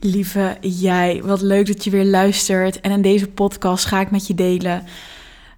Lieve 0.00 0.56
jij, 0.60 1.22
wat 1.24 1.40
leuk 1.40 1.66
dat 1.66 1.84
je 1.84 1.90
weer 1.90 2.04
luistert. 2.04 2.80
En 2.80 2.90
in 2.90 3.02
deze 3.02 3.28
podcast 3.28 3.84
ga 3.84 4.00
ik 4.00 4.10
met 4.10 4.26
je 4.26 4.34
delen 4.34 4.84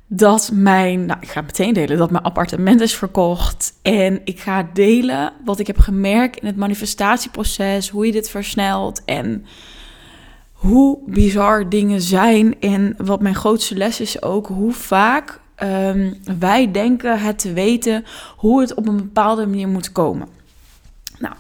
dat 0.07 0.51
mijn, 0.53 1.07
nou 1.07 1.21
ik 1.21 1.29
ga 1.29 1.41
meteen 1.41 1.73
delen 1.73 1.99
dat 1.99 2.11
mijn 2.11 2.25
appartement 2.25 2.81
is 2.81 2.95
verkocht. 2.95 3.73
En 3.83 4.21
ik 4.25 4.41
ga 4.41 4.69
delen 4.73 5.33
wat 5.45 5.59
ik 5.59 5.67
heb 5.67 5.79
gemerkt 5.79 6.41
in 6.41 6.47
het 6.47 6.57
manifestatieproces, 6.57 7.89
hoe 7.89 8.07
je 8.07 8.13
dit 8.13 8.31
versnelt 8.31 9.05
en 9.05 9.47
hoe 10.53 10.99
bizar 11.07 11.69
dingen 11.69 12.01
zijn. 12.01 12.61
En 12.61 12.95
wat 12.97 13.21
mijn 13.21 13.35
grootste 13.35 13.77
les 13.77 14.01
is 14.01 14.23
ook, 14.23 14.47
hoe 14.47 14.73
vaak 14.73 15.41
um, 15.63 16.21
wij 16.39 16.71
denken 16.71 17.21
het 17.21 17.39
te 17.39 17.53
weten 17.53 18.05
hoe 18.37 18.61
het 18.61 18.75
op 18.75 18.89
een 18.89 18.97
bepaalde 18.97 19.47
manier 19.47 19.69
moet 19.69 19.93
komen. 19.93 20.29
Nou, 21.19 21.35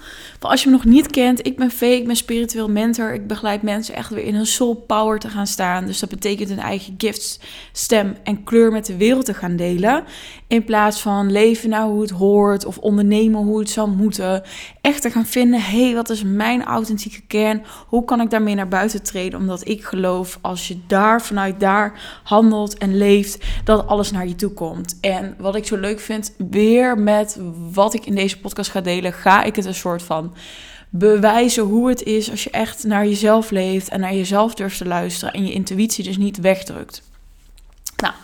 als 0.50 0.62
je 0.62 0.70
me 0.70 0.74
nog 0.74 0.84
niet 0.84 1.10
kent, 1.10 1.46
ik 1.46 1.56
ben 1.56 1.70
Vee, 1.70 1.96
ik 1.96 2.06
ben 2.06 2.16
spiritueel 2.16 2.70
mentor. 2.70 3.12
Ik 3.12 3.26
begeleid 3.26 3.62
mensen 3.62 3.94
echt 3.94 4.10
weer 4.10 4.24
in 4.24 4.34
hun 4.34 4.46
soul 4.46 4.74
power 4.74 5.18
te 5.18 5.28
gaan 5.28 5.46
staan. 5.46 5.86
Dus 5.86 5.98
dat 5.98 6.08
betekent 6.08 6.48
hun 6.48 6.58
eigen 6.58 6.94
gifts, 6.98 7.40
stem 7.72 8.16
en 8.24 8.44
kleur 8.44 8.72
met 8.72 8.86
de 8.86 8.96
wereld 8.96 9.24
te 9.24 9.34
gaan 9.34 9.56
delen. 9.56 10.04
In 10.46 10.64
plaats 10.64 11.00
van 11.00 11.32
leven 11.32 11.68
nou 11.68 11.90
hoe 11.90 12.00
het 12.00 12.10
hoort 12.10 12.64
of 12.64 12.78
ondernemen 12.78 13.42
hoe 13.42 13.58
het 13.58 13.70
zou 13.70 13.90
moeten. 13.90 14.42
Echt 14.80 15.02
te 15.02 15.10
gaan 15.10 15.26
vinden, 15.26 15.60
hé, 15.60 15.84
hey, 15.84 15.94
wat 15.94 16.10
is 16.10 16.22
mijn 16.22 16.64
authentieke 16.64 17.20
kern? 17.26 17.64
Hoe 17.86 18.04
kan 18.04 18.20
ik 18.20 18.30
daarmee 18.30 18.54
naar 18.54 18.68
buiten 18.68 19.02
treden? 19.02 19.38
Omdat 19.38 19.68
ik 19.68 19.84
geloof, 19.84 20.38
als 20.40 20.68
je 20.68 20.78
daar 20.86 21.22
vanuit 21.22 21.60
daar 21.60 22.20
handelt 22.22 22.78
en 22.78 22.96
leeft, 22.96 23.44
dat 23.64 23.86
alles 23.86 24.10
naar 24.10 24.28
je 24.28 24.34
toe 24.34 24.52
komt. 24.52 24.98
En 25.00 25.34
wat 25.38 25.56
ik 25.56 25.66
zo 25.66 25.76
leuk 25.76 26.00
vind, 26.00 26.34
weer 26.50 26.98
met 26.98 27.38
wat 27.72 27.94
ik 27.94 28.06
in 28.06 28.14
deze 28.14 28.40
podcast 28.40 28.70
ga 28.70 28.80
delen, 28.80 29.12
ga 29.12 29.42
ik 29.42 29.56
het 29.56 29.64
een 29.64 29.74
soort 29.74 30.02
van 30.02 30.31
bewijzen 30.90 31.62
hoe 31.62 31.88
het 31.88 32.02
is 32.02 32.30
als 32.30 32.44
je 32.44 32.50
echt 32.50 32.84
naar 32.84 33.06
jezelf 33.06 33.50
leeft 33.50 33.88
en 33.88 34.00
naar 34.00 34.14
jezelf 34.14 34.54
durft 34.54 34.78
te 34.78 34.86
luisteren 34.86 35.34
en 35.34 35.46
je 35.46 35.52
intuïtie 35.52 36.04
dus 36.04 36.16
niet 36.16 36.40
wegdrukt. 36.40 37.02
Nou, 37.96 38.14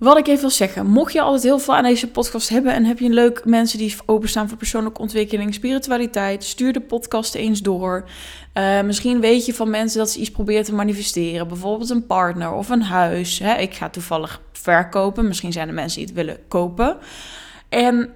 wat 0.00 0.18
ik 0.18 0.26
even 0.26 0.40
wil 0.40 0.50
zeggen, 0.50 0.86
mocht 0.86 1.12
je 1.12 1.20
altijd 1.20 1.42
heel 1.42 1.58
veel 1.58 1.74
aan 1.74 1.82
deze 1.82 2.10
podcast 2.10 2.48
hebben 2.48 2.74
en 2.74 2.84
heb 2.84 2.98
je 2.98 3.08
leuk 3.08 3.44
mensen 3.44 3.78
die 3.78 3.94
openstaan 4.06 4.48
voor 4.48 4.58
persoonlijke 4.58 5.00
ontwikkeling, 5.00 5.54
spiritualiteit, 5.54 6.44
stuur 6.44 6.72
de 6.72 6.80
podcast 6.80 7.34
eens 7.34 7.62
door. 7.62 8.04
Uh, 8.54 8.82
misschien 8.82 9.20
weet 9.20 9.46
je 9.46 9.54
van 9.54 9.70
mensen 9.70 9.98
dat 9.98 10.10
ze 10.10 10.18
iets 10.18 10.30
proberen 10.30 10.64
te 10.64 10.74
manifesteren, 10.74 11.48
bijvoorbeeld 11.48 11.90
een 11.90 12.06
partner 12.06 12.52
of 12.52 12.68
een 12.68 12.82
huis. 12.82 13.38
Hè? 13.38 13.54
Ik 13.54 13.74
ga 13.74 13.88
toevallig 13.88 14.40
verkopen, 14.52 15.26
misschien 15.26 15.52
zijn 15.52 15.68
er 15.68 15.74
mensen 15.74 15.98
die 15.98 16.06
het 16.06 16.16
willen 16.16 16.38
kopen. 16.48 16.96
En 17.68 18.14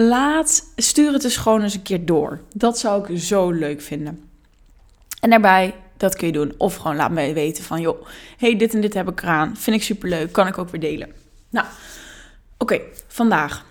laat, 0.00 0.72
stuur 0.76 1.12
het 1.12 1.22
dus 1.22 1.36
gewoon 1.36 1.62
eens 1.62 1.74
een 1.74 1.82
keer 1.82 2.06
door. 2.06 2.40
Dat 2.54 2.78
zou 2.78 3.12
ik 3.12 3.20
zo 3.20 3.50
leuk 3.50 3.80
vinden. 3.80 4.28
En 5.20 5.30
daarbij, 5.30 5.74
dat 5.96 6.16
kun 6.16 6.26
je 6.26 6.32
doen. 6.32 6.54
Of 6.58 6.76
gewoon 6.76 6.96
laat 6.96 7.10
me 7.10 7.32
weten 7.32 7.64
van, 7.64 7.80
joh, 7.80 8.06
hey, 8.36 8.56
dit 8.56 8.74
en 8.74 8.80
dit 8.80 8.94
heb 8.94 9.08
ik 9.08 9.22
eraan. 9.22 9.56
Vind 9.56 9.76
ik 9.76 9.82
super 9.82 10.08
leuk. 10.08 10.32
Kan 10.32 10.46
ik 10.46 10.58
ook 10.58 10.68
weer 10.68 10.80
delen. 10.80 11.12
Nou, 11.50 11.66
oké, 12.58 12.80
vandaag. 13.06 13.66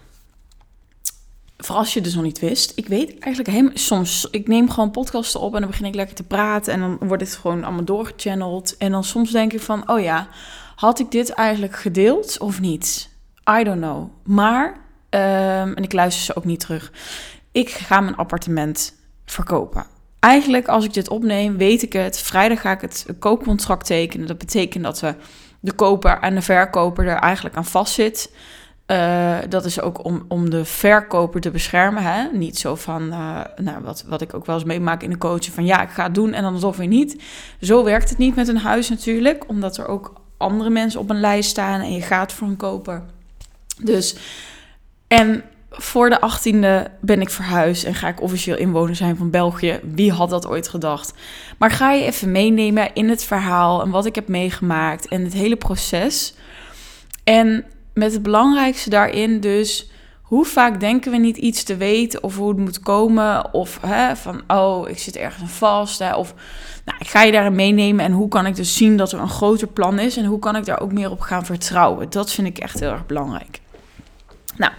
Vooral 1.57 1.83
als 1.83 1.93
je 1.93 2.01
dus 2.01 2.13
nog 2.13 2.23
niet 2.23 2.39
wist. 2.39 2.71
Ik 2.75 2.87
weet 2.87 3.19
eigenlijk 3.19 3.55
helemaal... 3.55 3.77
Soms, 3.77 4.27
ik 4.31 4.47
neem 4.47 4.69
gewoon 4.69 4.91
podcasten 4.91 5.39
op 5.39 5.53
en 5.53 5.59
dan 5.59 5.69
begin 5.69 5.85
ik 5.85 5.95
lekker 5.95 6.15
te 6.15 6.23
praten. 6.23 6.73
En 6.73 6.79
dan 6.79 6.97
wordt 7.01 7.23
het 7.23 7.35
gewoon 7.35 7.63
allemaal 7.63 7.85
doorgechanneld. 7.85 8.77
En 8.77 8.91
dan 8.91 9.03
soms 9.03 9.31
denk 9.31 9.53
ik 9.53 9.61
van, 9.61 9.89
oh 9.89 10.01
ja, 10.01 10.27
had 10.75 10.99
ik 10.99 11.11
dit 11.11 11.29
eigenlijk 11.29 11.75
gedeeld 11.75 12.39
of 12.39 12.59
niet? 12.59 13.09
I 13.59 13.63
don't 13.63 13.81
know. 13.81 14.09
Maar 14.23 14.85
Ehm, 15.17 15.73
en 15.73 15.83
ik 15.83 15.93
luister 15.93 16.23
ze 16.23 16.35
ook 16.35 16.45
niet 16.45 16.59
terug. 16.59 16.91
Ik 17.51 17.69
ga 17.69 17.99
mijn 17.99 18.15
appartement 18.15 18.93
verkopen. 19.25 19.85
Eigenlijk, 20.19 20.67
als 20.67 20.85
ik 20.85 20.93
dit 20.93 21.09
opneem, 21.09 21.57
weet 21.57 21.81
ik 21.81 21.93
het. 21.93 22.19
Vrijdag 22.19 22.61
ga 22.61 22.71
ik 22.71 22.81
het 22.81 23.05
koopcontract 23.19 23.85
tekenen. 23.85 24.27
Dat 24.27 24.37
betekent 24.37 24.83
dat 24.83 24.99
we 24.99 25.15
de 25.59 25.71
koper 25.71 26.19
en 26.19 26.35
de 26.35 26.41
verkoper 26.41 27.07
er 27.07 27.17
eigenlijk 27.17 27.55
aan 27.55 27.65
vastzit. 27.65 28.33
Uh, 28.87 29.37
dat 29.49 29.65
is 29.65 29.81
ook 29.81 30.05
om, 30.05 30.25
om 30.27 30.49
de 30.49 30.65
verkoper 30.65 31.41
te 31.41 31.51
beschermen. 31.51 32.03
Hè? 32.03 32.27
Niet 32.31 32.57
zo 32.57 32.75
van, 32.75 33.01
uh, 33.01 33.39
nou, 33.55 33.81
wat, 33.83 34.03
wat 34.07 34.21
ik 34.21 34.33
ook 34.33 34.45
wel 34.45 34.55
eens 34.55 34.63
meemaak 34.63 35.03
in 35.03 35.09
de 35.09 35.17
coaching, 35.17 35.53
van 35.55 35.65
ja, 35.65 35.81
ik 35.81 35.89
ga 35.89 36.03
het 36.03 36.15
doen 36.15 36.33
en 36.33 36.43
dan 36.43 36.53
alsof 36.53 36.77
weer 36.77 36.87
niet. 36.87 37.21
Zo 37.61 37.83
werkt 37.83 38.09
het 38.09 38.17
niet 38.17 38.35
met 38.35 38.47
een 38.47 38.57
huis 38.57 38.89
natuurlijk, 38.89 39.43
omdat 39.47 39.77
er 39.77 39.87
ook 39.87 40.13
andere 40.37 40.69
mensen 40.69 40.99
op 40.99 41.09
een 41.09 41.19
lijst 41.19 41.49
staan 41.49 41.81
en 41.81 41.93
je 41.93 42.01
gaat 42.01 42.33
voor 42.33 42.47
een 42.47 42.57
koper. 42.57 43.03
Dus 43.81 44.15
en 45.07 45.43
voor 45.69 46.09
de 46.09 46.19
18e 46.19 46.91
ben 47.01 47.21
ik 47.21 47.29
verhuisd 47.29 47.83
en 47.83 47.95
ga 47.95 48.07
ik 48.07 48.21
officieel 48.21 48.57
inwoner 48.57 48.95
zijn 48.95 49.17
van 49.17 49.29
België. 49.29 49.79
Wie 49.83 50.11
had 50.11 50.29
dat 50.29 50.47
ooit 50.47 50.67
gedacht? 50.67 51.13
Maar 51.57 51.71
ga 51.71 51.91
je 51.91 52.03
even 52.03 52.31
meenemen 52.31 52.93
in 52.93 53.09
het 53.09 53.23
verhaal 53.23 53.81
en 53.81 53.89
wat 53.89 54.05
ik 54.05 54.15
heb 54.15 54.27
meegemaakt 54.27 55.07
en 55.07 55.23
het 55.23 55.33
hele 55.33 55.55
proces. 55.55 56.33
En 57.23 57.65
met 57.93 58.13
het 58.13 58.23
belangrijkste 58.23 58.89
daarin 58.89 59.39
dus, 59.39 59.91
hoe 60.21 60.45
vaak 60.45 60.79
denken 60.79 61.11
we 61.11 61.17
niet 61.17 61.37
iets 61.37 61.63
te 61.63 61.77
weten 61.77 62.23
of 62.23 62.35
hoe 62.35 62.49
het 62.49 62.57
moet 62.57 62.79
komen? 62.79 63.53
Of 63.53 63.79
hè, 63.81 64.15
van, 64.15 64.41
oh, 64.47 64.89
ik 64.89 64.97
zit 64.97 65.15
ergens 65.15 65.51
vast. 65.51 65.99
Hè, 65.99 66.15
of, 66.15 66.33
nou, 66.85 66.97
ik 66.99 67.07
ga 67.07 67.23
je 67.23 67.31
daarin 67.31 67.55
meenemen 67.55 68.05
en 68.05 68.11
hoe 68.11 68.27
kan 68.27 68.45
ik 68.45 68.55
dus 68.55 68.75
zien 68.75 68.97
dat 68.97 69.11
er 69.11 69.19
een 69.19 69.29
groter 69.29 69.67
plan 69.67 69.99
is 69.99 70.17
en 70.17 70.25
hoe 70.25 70.39
kan 70.39 70.55
ik 70.55 70.65
daar 70.65 70.79
ook 70.79 70.91
meer 70.91 71.11
op 71.11 71.19
gaan 71.19 71.45
vertrouwen? 71.45 72.09
Dat 72.09 72.31
vind 72.31 72.47
ik 72.47 72.57
echt 72.57 72.79
heel 72.79 72.91
erg 72.91 73.05
belangrijk. 73.05 73.59
Nou, 74.57 74.71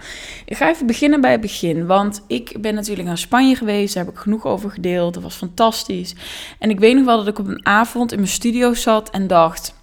ik 0.45 0.57
ga 0.57 0.69
even 0.69 0.85
beginnen 0.85 1.21
bij 1.21 1.31
het 1.31 1.41
begin. 1.41 1.85
Want 1.85 2.23
ik 2.27 2.61
ben 2.61 2.75
natuurlijk 2.75 3.07
naar 3.07 3.17
Spanje 3.17 3.55
geweest. 3.55 3.93
Daar 3.93 4.05
heb 4.05 4.13
ik 4.13 4.19
genoeg 4.19 4.45
over 4.45 4.71
gedeeld. 4.71 5.13
Dat 5.13 5.23
was 5.23 5.35
fantastisch. 5.35 6.15
En 6.59 6.69
ik 6.69 6.79
weet 6.79 6.95
nog 6.95 7.05
wel 7.05 7.17
dat 7.17 7.27
ik 7.27 7.39
op 7.39 7.47
een 7.47 7.65
avond 7.65 8.11
in 8.11 8.17
mijn 8.17 8.31
studio 8.31 8.73
zat 8.73 9.09
en 9.09 9.27
dacht. 9.27 9.73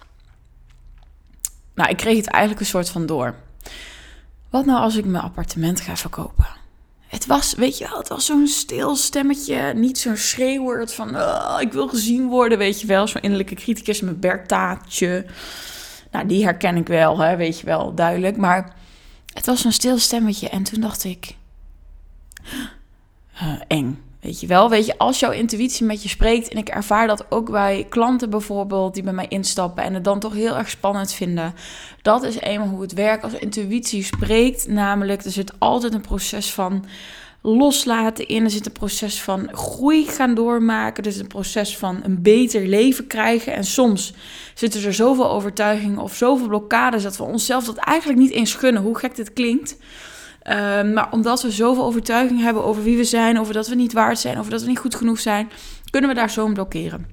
Nou, 1.75 1.89
ik 1.89 1.97
kreeg 1.97 2.17
het 2.17 2.27
eigenlijk 2.27 2.61
een 2.63 2.69
soort 2.69 2.89
van 2.89 3.05
door. 3.05 3.35
Wat 4.49 4.65
nou 4.65 4.79
als 4.79 4.95
ik 4.95 5.05
mijn 5.05 5.23
appartement 5.23 5.81
ga 5.81 5.95
verkopen? 5.95 6.47
Het 7.07 7.25
was, 7.25 7.53
weet 7.53 7.77
je 7.77 7.87
wel, 7.87 7.97
het 7.97 8.07
was 8.07 8.25
zo'n 8.25 8.47
stil 8.47 8.95
stemmetje. 8.95 9.73
Niet 9.73 9.97
zo'n 9.97 10.17
schreeuwwoord 10.17 10.93
van, 10.93 11.15
oh, 11.15 11.57
ik 11.59 11.71
wil 11.71 11.87
gezien 11.87 12.27
worden, 12.27 12.57
weet 12.57 12.81
je 12.81 12.87
wel. 12.87 13.07
Zo'n 13.07 13.21
innerlijke 13.21 13.55
criticus 13.55 14.01
met 14.01 14.19
Bertaatje. 14.19 15.25
Nou, 16.11 16.27
die 16.27 16.43
herken 16.43 16.75
ik 16.75 16.87
wel, 16.87 17.19
hè, 17.19 17.35
weet 17.35 17.59
je 17.59 17.65
wel, 17.65 17.93
duidelijk. 17.93 18.37
Maar 18.37 18.73
het 19.37 19.45
was 19.45 19.63
een 19.63 19.73
stil 19.73 19.97
stemmetje 19.97 20.49
en 20.49 20.63
toen 20.63 20.81
dacht 20.81 21.03
ik, 21.03 21.35
eng. 23.67 24.01
Weet 24.19 24.39
je 24.39 24.47
wel, 24.47 24.69
weet 24.69 24.85
je, 24.85 24.97
als 24.97 25.19
jouw 25.19 25.31
intuïtie 25.31 25.85
met 25.85 26.03
je 26.03 26.09
spreekt, 26.09 26.47
en 26.47 26.57
ik 26.57 26.69
ervaar 26.69 27.07
dat 27.07 27.25
ook 27.31 27.51
bij 27.51 27.85
klanten 27.89 28.29
bijvoorbeeld 28.29 28.93
die 28.93 29.03
bij 29.03 29.13
mij 29.13 29.27
instappen 29.27 29.83
en 29.83 29.93
het 29.93 30.03
dan 30.03 30.19
toch 30.19 30.33
heel 30.33 30.57
erg 30.57 30.69
spannend 30.69 31.13
vinden. 31.13 31.53
Dat 32.01 32.23
is 32.23 32.39
eenmaal 32.39 32.67
hoe 32.67 32.81
het 32.81 32.93
werkt 32.93 33.23
als 33.23 33.33
intuïtie 33.33 34.03
spreekt. 34.03 34.67
Namelijk, 34.67 35.23
er 35.23 35.31
zit 35.31 35.59
altijd 35.59 35.93
een 35.93 36.01
proces 36.01 36.53
van 36.53 36.85
loslaten 37.55 38.27
in. 38.27 38.43
Er 38.43 38.49
zit 38.49 38.65
een 38.65 38.71
proces 38.71 39.21
van 39.21 39.49
groei 39.51 40.05
gaan 40.05 40.33
doormaken. 40.33 41.11
Zit 41.11 41.21
een 41.21 41.27
proces 41.27 41.77
van 41.77 41.99
een 42.03 42.21
beter 42.21 42.67
leven 42.67 43.07
krijgen. 43.07 43.53
En 43.53 43.63
soms 43.63 44.13
zitten 44.53 44.83
er 44.83 44.93
zoveel 44.93 45.29
overtuigingen 45.31 45.99
of 45.99 46.15
zoveel 46.15 46.47
blokkades 46.47 47.03
dat 47.03 47.17
we 47.17 47.23
onszelf 47.23 47.65
dat 47.65 47.77
eigenlijk 47.77 48.19
niet 48.19 48.31
eens 48.31 48.53
gunnen, 48.53 48.81
hoe 48.81 48.97
gek 48.97 49.15
dit 49.15 49.33
klinkt. 49.33 49.77
Ehm, 50.41 50.93
maar 50.93 51.11
omdat 51.11 51.41
we 51.41 51.51
zoveel 51.51 51.83
overtuiging 51.83 52.41
hebben 52.41 52.63
over 52.63 52.83
wie 52.83 52.97
we 52.97 53.03
zijn, 53.03 53.39
over 53.39 53.53
dat 53.53 53.67
we 53.67 53.75
niet 53.75 53.93
waard 53.93 54.19
zijn, 54.19 54.37
over 54.37 54.51
dat 54.51 54.61
we 54.61 54.67
niet 54.67 54.79
goed 54.79 54.95
genoeg 54.95 55.19
zijn, 55.19 55.49
kunnen 55.89 56.09
we 56.09 56.15
daar 56.15 56.31
zo 56.31 56.47
blokkeren. 56.47 57.07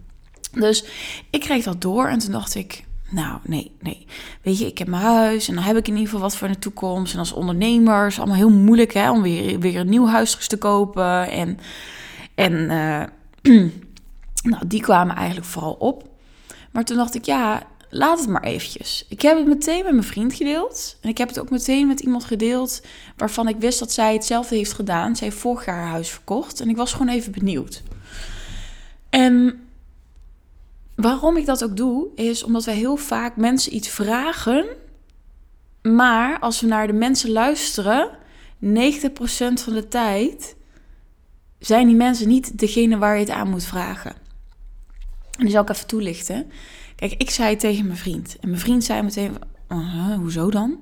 Dus 0.52 0.84
ik 1.30 1.40
kreeg 1.40 1.64
dat 1.64 1.80
door 1.80 2.06
en 2.06 2.18
toen 2.18 2.32
dacht 2.32 2.54
ik, 2.54 2.84
nou, 3.10 3.38
nee, 3.42 3.76
nee. 3.80 4.06
Weet 4.42 4.58
je, 4.58 4.66
ik 4.66 4.78
heb 4.78 4.88
mijn 4.88 5.02
huis 5.02 5.48
en 5.48 5.54
dan 5.54 5.64
heb 5.64 5.76
ik 5.76 5.88
in 5.88 5.92
ieder 5.92 6.08
geval 6.08 6.22
wat 6.22 6.36
voor 6.36 6.48
de 6.48 6.58
toekomst. 6.58 7.12
En 7.12 7.18
als 7.18 7.32
ondernemer 7.32 8.06
is 8.06 8.18
allemaal 8.18 8.36
heel 8.36 8.50
moeilijk 8.50 8.94
hè, 8.94 9.10
om 9.10 9.22
weer, 9.22 9.58
weer 9.58 9.80
een 9.80 9.88
nieuw 9.88 10.06
huis 10.06 10.46
te 10.46 10.56
kopen. 10.58 11.30
En, 11.30 11.58
en 12.34 12.52
uh, 12.52 13.02
nou, 14.50 14.66
die 14.66 14.80
kwamen 14.80 15.16
eigenlijk 15.16 15.46
vooral 15.46 15.72
op. 15.72 16.08
Maar 16.70 16.84
toen 16.84 16.96
dacht 16.96 17.14
ik, 17.14 17.24
ja, 17.24 17.62
laat 17.90 18.18
het 18.18 18.28
maar 18.28 18.42
eventjes. 18.42 19.06
Ik 19.08 19.22
heb 19.22 19.36
het 19.36 19.46
meteen 19.46 19.82
met 19.82 19.92
mijn 19.92 20.04
vriend 20.04 20.34
gedeeld. 20.34 20.96
En 21.00 21.08
ik 21.08 21.18
heb 21.18 21.28
het 21.28 21.38
ook 21.40 21.50
meteen 21.50 21.86
met 21.86 22.00
iemand 22.00 22.24
gedeeld 22.24 22.82
waarvan 23.16 23.48
ik 23.48 23.56
wist 23.58 23.78
dat 23.78 23.92
zij 23.92 24.12
hetzelfde 24.12 24.56
heeft 24.56 24.72
gedaan. 24.72 25.16
Zij 25.16 25.26
heeft 25.26 25.40
vorig 25.40 25.64
jaar 25.64 25.76
haar 25.76 25.90
huis 25.90 26.10
verkocht. 26.10 26.60
En 26.60 26.68
ik 26.68 26.76
was 26.76 26.92
gewoon 26.92 27.08
even 27.08 27.32
benieuwd. 27.32 27.82
En 29.10 29.63
waarom 30.96 31.36
ik 31.36 31.46
dat 31.46 31.64
ook 31.64 31.76
doe, 31.76 32.08
is 32.14 32.42
omdat 32.42 32.64
we 32.64 32.70
heel 32.70 32.96
vaak 32.96 33.36
mensen 33.36 33.74
iets 33.74 33.88
vragen. 33.88 34.66
Maar 35.82 36.38
als 36.38 36.60
we 36.60 36.66
naar 36.66 36.86
de 36.86 36.92
mensen 36.92 37.30
luisteren, 37.30 38.10
90% 38.10 38.16
van 39.54 39.72
de 39.72 39.86
tijd 39.88 40.56
zijn 41.58 41.86
die 41.86 41.96
mensen 41.96 42.28
niet 42.28 42.58
degene 42.58 42.98
waar 42.98 43.14
je 43.14 43.20
het 43.20 43.30
aan 43.30 43.50
moet 43.50 43.64
vragen. 43.64 44.12
En 45.38 45.44
die 45.44 45.50
zal 45.50 45.62
ik 45.62 45.68
even 45.68 45.86
toelichten. 45.86 46.50
Kijk, 46.96 47.12
ik 47.12 47.30
zei 47.30 47.56
tegen 47.56 47.86
mijn 47.86 47.98
vriend. 47.98 48.36
En 48.40 48.48
mijn 48.48 48.60
vriend 48.60 48.84
zei 48.84 49.02
meteen, 49.02 49.36
uh, 49.68 50.14
hoezo 50.14 50.50
dan? 50.50 50.78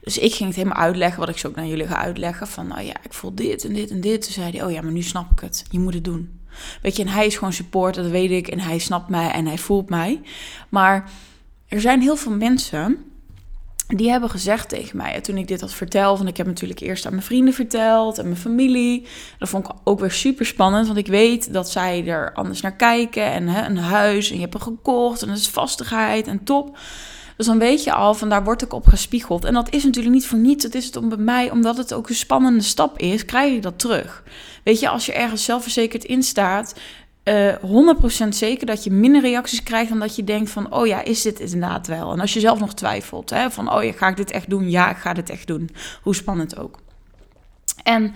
Dus 0.00 0.18
ik 0.18 0.34
ging 0.34 0.48
het 0.48 0.58
helemaal 0.58 0.78
uitleggen, 0.78 1.20
wat 1.20 1.28
ik 1.28 1.38
zo 1.38 1.48
ook 1.48 1.54
naar 1.54 1.66
jullie 1.66 1.86
ga 1.86 1.96
uitleggen. 1.96 2.46
Van, 2.46 2.66
nou 2.66 2.82
ja, 2.82 2.94
ik 3.02 3.12
voel 3.12 3.34
dit 3.34 3.64
en 3.64 3.72
dit 3.72 3.90
en 3.90 4.00
dit. 4.00 4.22
Toen 4.22 4.32
zei 4.32 4.50
hij, 4.50 4.64
oh 4.64 4.72
ja, 4.72 4.82
maar 4.82 4.92
nu 4.92 5.02
snap 5.02 5.30
ik 5.30 5.40
het. 5.40 5.64
Je 5.70 5.78
moet 5.78 5.94
het 5.94 6.04
doen. 6.04 6.37
Weet 6.82 6.96
je, 6.96 7.02
en 7.02 7.08
hij 7.08 7.26
is 7.26 7.36
gewoon 7.36 7.52
support, 7.52 7.94
dat 7.94 8.06
weet 8.06 8.30
ik. 8.30 8.48
En 8.48 8.60
hij 8.60 8.78
snapt 8.78 9.08
mij 9.08 9.30
en 9.30 9.46
hij 9.46 9.58
voelt 9.58 9.88
mij. 9.88 10.20
Maar 10.68 11.10
er 11.68 11.80
zijn 11.80 12.00
heel 12.00 12.16
veel 12.16 12.32
mensen 12.32 13.08
die 13.96 14.10
hebben 14.10 14.30
gezegd 14.30 14.68
tegen 14.68 14.96
mij, 14.96 15.20
toen 15.20 15.36
ik 15.36 15.48
dit 15.48 15.60
had 15.60 15.72
verteld, 15.72 16.16
want 16.16 16.30
ik 16.30 16.36
heb 16.36 16.46
natuurlijk 16.46 16.80
eerst 16.80 17.06
aan 17.06 17.12
mijn 17.12 17.24
vrienden 17.24 17.54
verteld 17.54 18.18
en 18.18 18.24
mijn 18.24 18.36
familie. 18.36 19.06
Dat 19.38 19.48
vond 19.48 19.68
ik 19.68 19.74
ook 19.84 20.00
weer 20.00 20.10
super 20.10 20.46
spannend, 20.46 20.86
want 20.86 20.98
ik 20.98 21.06
weet 21.06 21.52
dat 21.52 21.70
zij 21.70 22.06
er 22.06 22.32
anders 22.34 22.60
naar 22.60 22.76
kijken. 22.76 23.32
En 23.32 23.48
hè, 23.48 23.66
een 23.66 23.78
huis 23.78 24.28
en 24.28 24.34
je 24.34 24.40
hebt 24.40 24.54
er 24.54 24.60
gekocht 24.60 25.22
en 25.22 25.28
het 25.28 25.38
is 25.38 25.48
vastigheid 25.48 26.26
en 26.26 26.44
top. 26.44 26.78
Dus 27.36 27.46
dan 27.46 27.58
weet 27.58 27.84
je 27.84 27.92
al, 27.92 28.14
van 28.14 28.28
daar 28.28 28.44
word 28.44 28.62
ik 28.62 28.72
op 28.72 28.86
gespiegeld. 28.86 29.44
En 29.44 29.54
dat 29.54 29.70
is 29.70 29.84
natuurlijk 29.84 30.14
niet 30.14 30.26
voor 30.26 30.38
niets. 30.38 30.64
Het 30.64 30.74
is 30.74 30.86
het 30.86 30.96
om 30.96 31.08
bij 31.08 31.18
mij, 31.18 31.50
omdat 31.50 31.76
het 31.76 31.94
ook 31.94 32.08
een 32.08 32.14
spannende 32.14 32.62
stap 32.62 32.98
is, 32.98 33.24
krijg 33.24 33.54
ik 33.54 33.62
dat 33.62 33.78
terug. 33.78 34.22
Weet 34.68 34.80
je, 34.80 34.88
als 34.88 35.06
je 35.06 35.12
ergens 35.12 35.44
zelfverzekerd 35.44 36.04
in 36.04 36.22
staat, 36.22 36.74
uh, 37.24 37.48
eh, 37.48 37.62
100% 38.24 38.28
zeker 38.28 38.66
dat 38.66 38.84
je 38.84 38.90
minder 38.90 39.20
reacties 39.20 39.62
krijgt 39.62 39.88
dan 39.88 39.98
dat 39.98 40.16
je 40.16 40.24
denkt 40.24 40.50
van, 40.50 40.72
oh 40.72 40.86
ja, 40.86 41.02
is 41.02 41.22
dit 41.22 41.40
inderdaad 41.40 41.86
wel? 41.86 42.12
En 42.12 42.20
als 42.20 42.32
je 42.32 42.40
zelf 42.40 42.58
nog 42.58 42.74
twijfelt, 42.74 43.30
hè, 43.30 43.50
van, 43.50 43.72
oh 43.72 43.82
ja, 43.82 43.92
ga 43.92 44.08
ik 44.08 44.16
dit 44.16 44.30
echt 44.30 44.50
doen? 44.50 44.70
Ja, 44.70 44.90
ik 44.90 44.96
ga 44.96 45.12
dit 45.12 45.30
echt 45.30 45.46
doen. 45.46 45.70
Hoe 46.02 46.14
spannend 46.14 46.58
ook. 46.58 46.78
En 47.82 48.14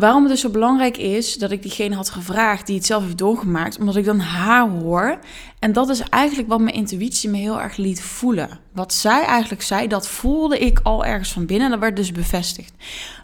Waarom 0.00 0.22
het 0.22 0.30
dus 0.30 0.40
zo 0.40 0.48
belangrijk 0.48 0.96
is 0.96 1.38
dat 1.38 1.50
ik 1.50 1.62
diegene 1.62 1.94
had 1.94 2.10
gevraagd 2.10 2.66
die 2.66 2.76
het 2.76 2.86
zelf 2.86 3.02
heeft 3.02 3.18
doorgemaakt, 3.18 3.78
omdat 3.78 3.96
ik 3.96 4.04
dan 4.04 4.18
haar 4.18 4.68
hoor. 4.68 5.18
En 5.58 5.72
dat 5.72 5.88
is 5.88 6.00
eigenlijk 6.00 6.48
wat 6.48 6.60
mijn 6.60 6.74
intuïtie 6.74 7.30
me 7.30 7.36
heel 7.36 7.60
erg 7.60 7.76
liet 7.76 8.02
voelen. 8.02 8.58
Wat 8.72 8.94
zij 8.94 9.24
eigenlijk 9.24 9.62
zei, 9.62 9.86
dat 9.86 10.08
voelde 10.08 10.58
ik 10.58 10.80
al 10.82 11.04
ergens 11.04 11.32
van 11.32 11.46
binnen 11.46 11.64
en 11.64 11.70
dat 11.70 11.80
werd 11.80 11.96
dus 11.96 12.12
bevestigd. 12.12 12.72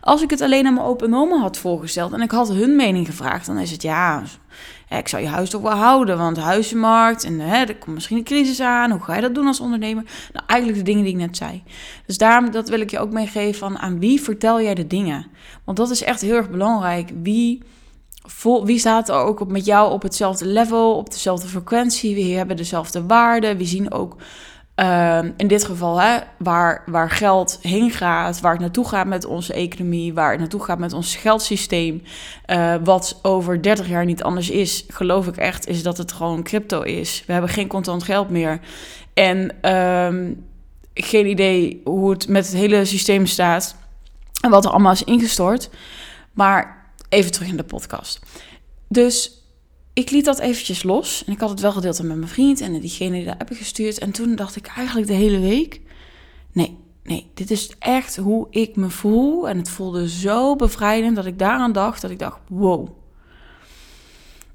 Als 0.00 0.22
ik 0.22 0.30
het 0.30 0.40
alleen 0.40 0.66
aan 0.66 0.74
mijn 0.74 0.86
open 0.86 1.14
oma 1.14 1.38
had 1.38 1.56
voorgesteld 1.58 2.12
en 2.12 2.20
ik 2.20 2.30
had 2.30 2.48
hun 2.48 2.76
mening 2.76 3.06
gevraagd, 3.06 3.46
dan 3.46 3.58
is 3.58 3.70
het 3.70 3.82
ja, 3.82 4.22
ik 4.88 5.08
zou 5.08 5.22
je 5.22 5.28
huis 5.28 5.50
toch 5.50 5.62
wel 5.62 5.72
houden, 5.72 6.18
want 6.18 6.36
huizenmarkt 6.36 7.24
en 7.24 7.40
hè, 7.40 7.64
er 7.64 7.76
komt 7.76 7.94
misschien 7.94 8.16
een 8.16 8.24
crisis 8.24 8.60
aan. 8.60 8.90
Hoe 8.90 9.00
ga 9.00 9.14
je 9.14 9.20
dat 9.20 9.34
doen 9.34 9.46
als 9.46 9.60
ondernemer? 9.60 10.04
Nou, 10.32 10.46
eigenlijk 10.46 10.78
de 10.78 10.84
dingen 10.84 11.04
die 11.04 11.12
ik 11.12 11.18
net 11.18 11.36
zei. 11.36 11.62
Dus 12.06 12.18
daarom 12.18 12.50
dat 12.50 12.68
wil 12.68 12.80
ik 12.80 12.90
je 12.90 12.98
ook 12.98 13.10
meegeven 13.10 13.58
van 13.58 13.78
aan 13.78 13.98
wie 13.98 14.20
vertel 14.20 14.62
jij 14.62 14.74
de 14.74 14.86
dingen? 14.86 15.26
Want 15.64 15.76
dat 15.76 15.90
is 15.90 16.02
echt 16.02 16.20
heel 16.20 16.34
erg 16.34 16.50
belangrijk. 16.50 17.10
Wie, 17.22 17.62
vol, 18.22 18.66
wie 18.66 18.78
staat 18.78 19.08
er 19.08 19.14
ook 19.14 19.40
op, 19.40 19.50
met 19.50 19.64
jou 19.64 19.92
op 19.92 20.02
hetzelfde 20.02 20.46
level, 20.46 20.96
op 20.96 21.10
dezelfde 21.10 21.48
frequentie? 21.48 22.14
Wie 22.14 22.36
hebben 22.36 22.56
dezelfde 22.56 23.06
waarden? 23.06 23.56
Wie 23.56 23.66
zien 23.66 23.92
ook 23.92 24.16
Ehm, 24.76 25.30
in 25.36 25.46
dit 25.46 25.64
geval, 25.64 26.00
hè, 26.00 26.18
waar, 26.38 26.82
waar 26.86 27.10
geld 27.10 27.58
heen 27.62 27.90
gaat, 27.90 28.40
waar 28.40 28.52
het 28.52 28.60
naartoe 28.60 28.88
gaat 28.88 29.06
met 29.06 29.24
onze 29.24 29.52
economie, 29.52 30.14
waar 30.14 30.30
het 30.30 30.40
naartoe 30.40 30.64
gaat 30.64 30.78
met 30.78 30.92
ons 30.92 31.16
geldsysteem, 31.16 32.02
uh, 32.46 32.74
wat 32.84 33.18
over 33.22 33.62
30 33.62 33.88
jaar 33.88 34.04
niet 34.04 34.22
anders 34.22 34.50
is, 34.50 34.84
geloof 34.88 35.26
ik 35.26 35.36
echt, 35.36 35.66
is 35.66 35.82
dat 35.82 35.98
het 35.98 36.12
gewoon 36.12 36.42
crypto 36.42 36.82
is. 36.82 37.22
We 37.26 37.32
hebben 37.32 37.50
geen 37.50 37.68
contant 37.68 38.02
geld 38.02 38.30
meer. 38.30 38.60
En 39.14 39.62
ehm, 39.62 40.32
geen 40.94 41.26
idee 41.26 41.80
hoe 41.84 42.10
het 42.10 42.28
met 42.28 42.46
het 42.46 42.54
hele 42.54 42.84
systeem 42.84 43.26
staat 43.26 43.76
en 44.40 44.50
wat 44.50 44.64
er 44.64 44.70
allemaal 44.70 44.92
is 44.92 45.04
ingestort. 45.04 45.70
Maar 46.32 46.90
even 47.08 47.32
terug 47.32 47.48
in 47.48 47.56
de 47.56 47.64
podcast. 47.64 48.20
Dus 48.88 49.35
ik 49.96 50.10
liet 50.10 50.24
dat 50.24 50.38
eventjes 50.38 50.82
los. 50.82 51.24
En 51.24 51.32
ik 51.32 51.40
had 51.40 51.50
het 51.50 51.60
wel 51.60 51.72
gedeeld 51.72 52.02
met 52.02 52.16
mijn 52.16 52.28
vriend 52.28 52.60
en 52.60 52.80
diegene 52.80 53.16
die 53.16 53.24
dat 53.24 53.34
heb 53.38 53.50
ik 53.50 53.56
gestuurd. 53.56 53.98
En 53.98 54.10
toen 54.10 54.34
dacht 54.34 54.56
ik 54.56 54.66
eigenlijk 54.66 55.06
de 55.06 55.14
hele 55.14 55.38
week: 55.38 55.80
nee, 56.52 56.78
nee, 57.02 57.30
dit 57.34 57.50
is 57.50 57.72
echt 57.78 58.16
hoe 58.16 58.46
ik 58.50 58.76
me 58.76 58.90
voel. 58.90 59.48
En 59.48 59.56
het 59.56 59.68
voelde 59.68 60.08
zo 60.08 60.56
bevrijdend 60.56 61.16
dat 61.16 61.26
ik 61.26 61.38
daaraan 61.38 61.72
dacht 61.72 62.02
dat 62.02 62.10
ik 62.10 62.18
dacht: 62.18 62.38
wow. 62.48 62.88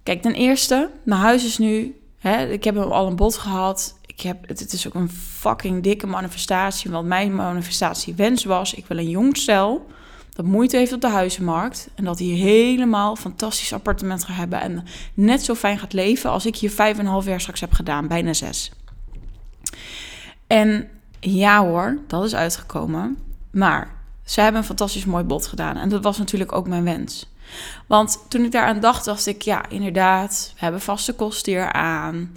Kijk, 0.04 0.22
ten 0.22 0.34
eerste, 0.34 0.90
mijn 1.04 1.22
huis 1.22 1.46
is 1.46 1.58
nu. 1.58 1.96
Hè, 2.18 2.52
ik 2.52 2.64
heb 2.64 2.78
al 2.78 3.08
een 3.08 3.16
bod 3.16 3.38
gehad. 3.38 3.96
Ik 4.06 4.22
heb, 4.22 4.48
het, 4.48 4.74
is 4.74 4.88
ook 4.88 4.94
een 4.94 5.10
fucking 5.10 5.84
dikke 5.84 6.08
manifestatie. 6.08 6.92
Want 6.92 7.08
mijn 7.08 7.36
manifestatie 7.36 8.14
wens 8.16 8.44
was: 8.44 8.74
ik 8.74 8.86
wil 8.86 8.98
een 8.98 9.10
jong 9.10 9.38
stel 9.38 9.86
moeite 10.44 10.78
heeft 10.78 10.94
op 10.94 11.02
de 11.02 11.10
huizenmarkt. 11.10 11.90
En 11.96 12.04
dat 12.04 12.20
hij 12.20 12.28
helemaal 12.28 13.16
fantastisch 13.16 13.74
appartement 13.74 14.24
gaat 14.24 14.36
hebben. 14.36 14.62
En 14.62 14.84
net 15.14 15.44
zo 15.44 15.56
fijn 15.56 15.80
gaat 15.80 15.94
leven 15.94 16.30
als 16.30 16.46
ik 16.46 16.56
hier 16.56 16.72
vijf 16.72 16.98
en 16.98 17.06
een 17.06 17.12
half 17.12 17.26
jaar 17.26 17.42
straks 17.42 17.60
heb 17.60 17.74
gedaan. 17.74 18.08
Bijna 18.08 18.34
zes. 18.34 18.72
En 20.48 20.88
ja 21.20 21.66
hoor, 21.66 21.98
dat 22.08 22.24
is 22.24 22.36
uitgekomen. 22.36 23.18
Maar 23.52 23.96
ze 24.24 24.42
hebben 24.42 24.62
een 24.62 24.68
fantastisch 24.68 25.06
mooi 25.06 25.24
bod 25.24 25.48
gedaan. 25.48 25.78
En 25.78 25.90
dat 25.90 26.04
was 26.04 26.18
natuurlijk 26.18 26.52
ook 26.52 26.68
mijn 26.68 26.84
wens. 26.84 27.30
Want 27.88 28.26
toen 28.28 28.44
ik 28.44 28.52
daaraan 28.52 28.80
dacht, 28.80 29.06
dacht 29.06 29.28
ik, 29.28 29.42
ja, 29.42 29.70
inderdaad, 29.70 30.52
we 30.54 30.60
hebben 30.60 30.82
vaste 30.82 31.14
kosten 31.14 31.52
hier 31.52 31.72
aan. 31.72 32.36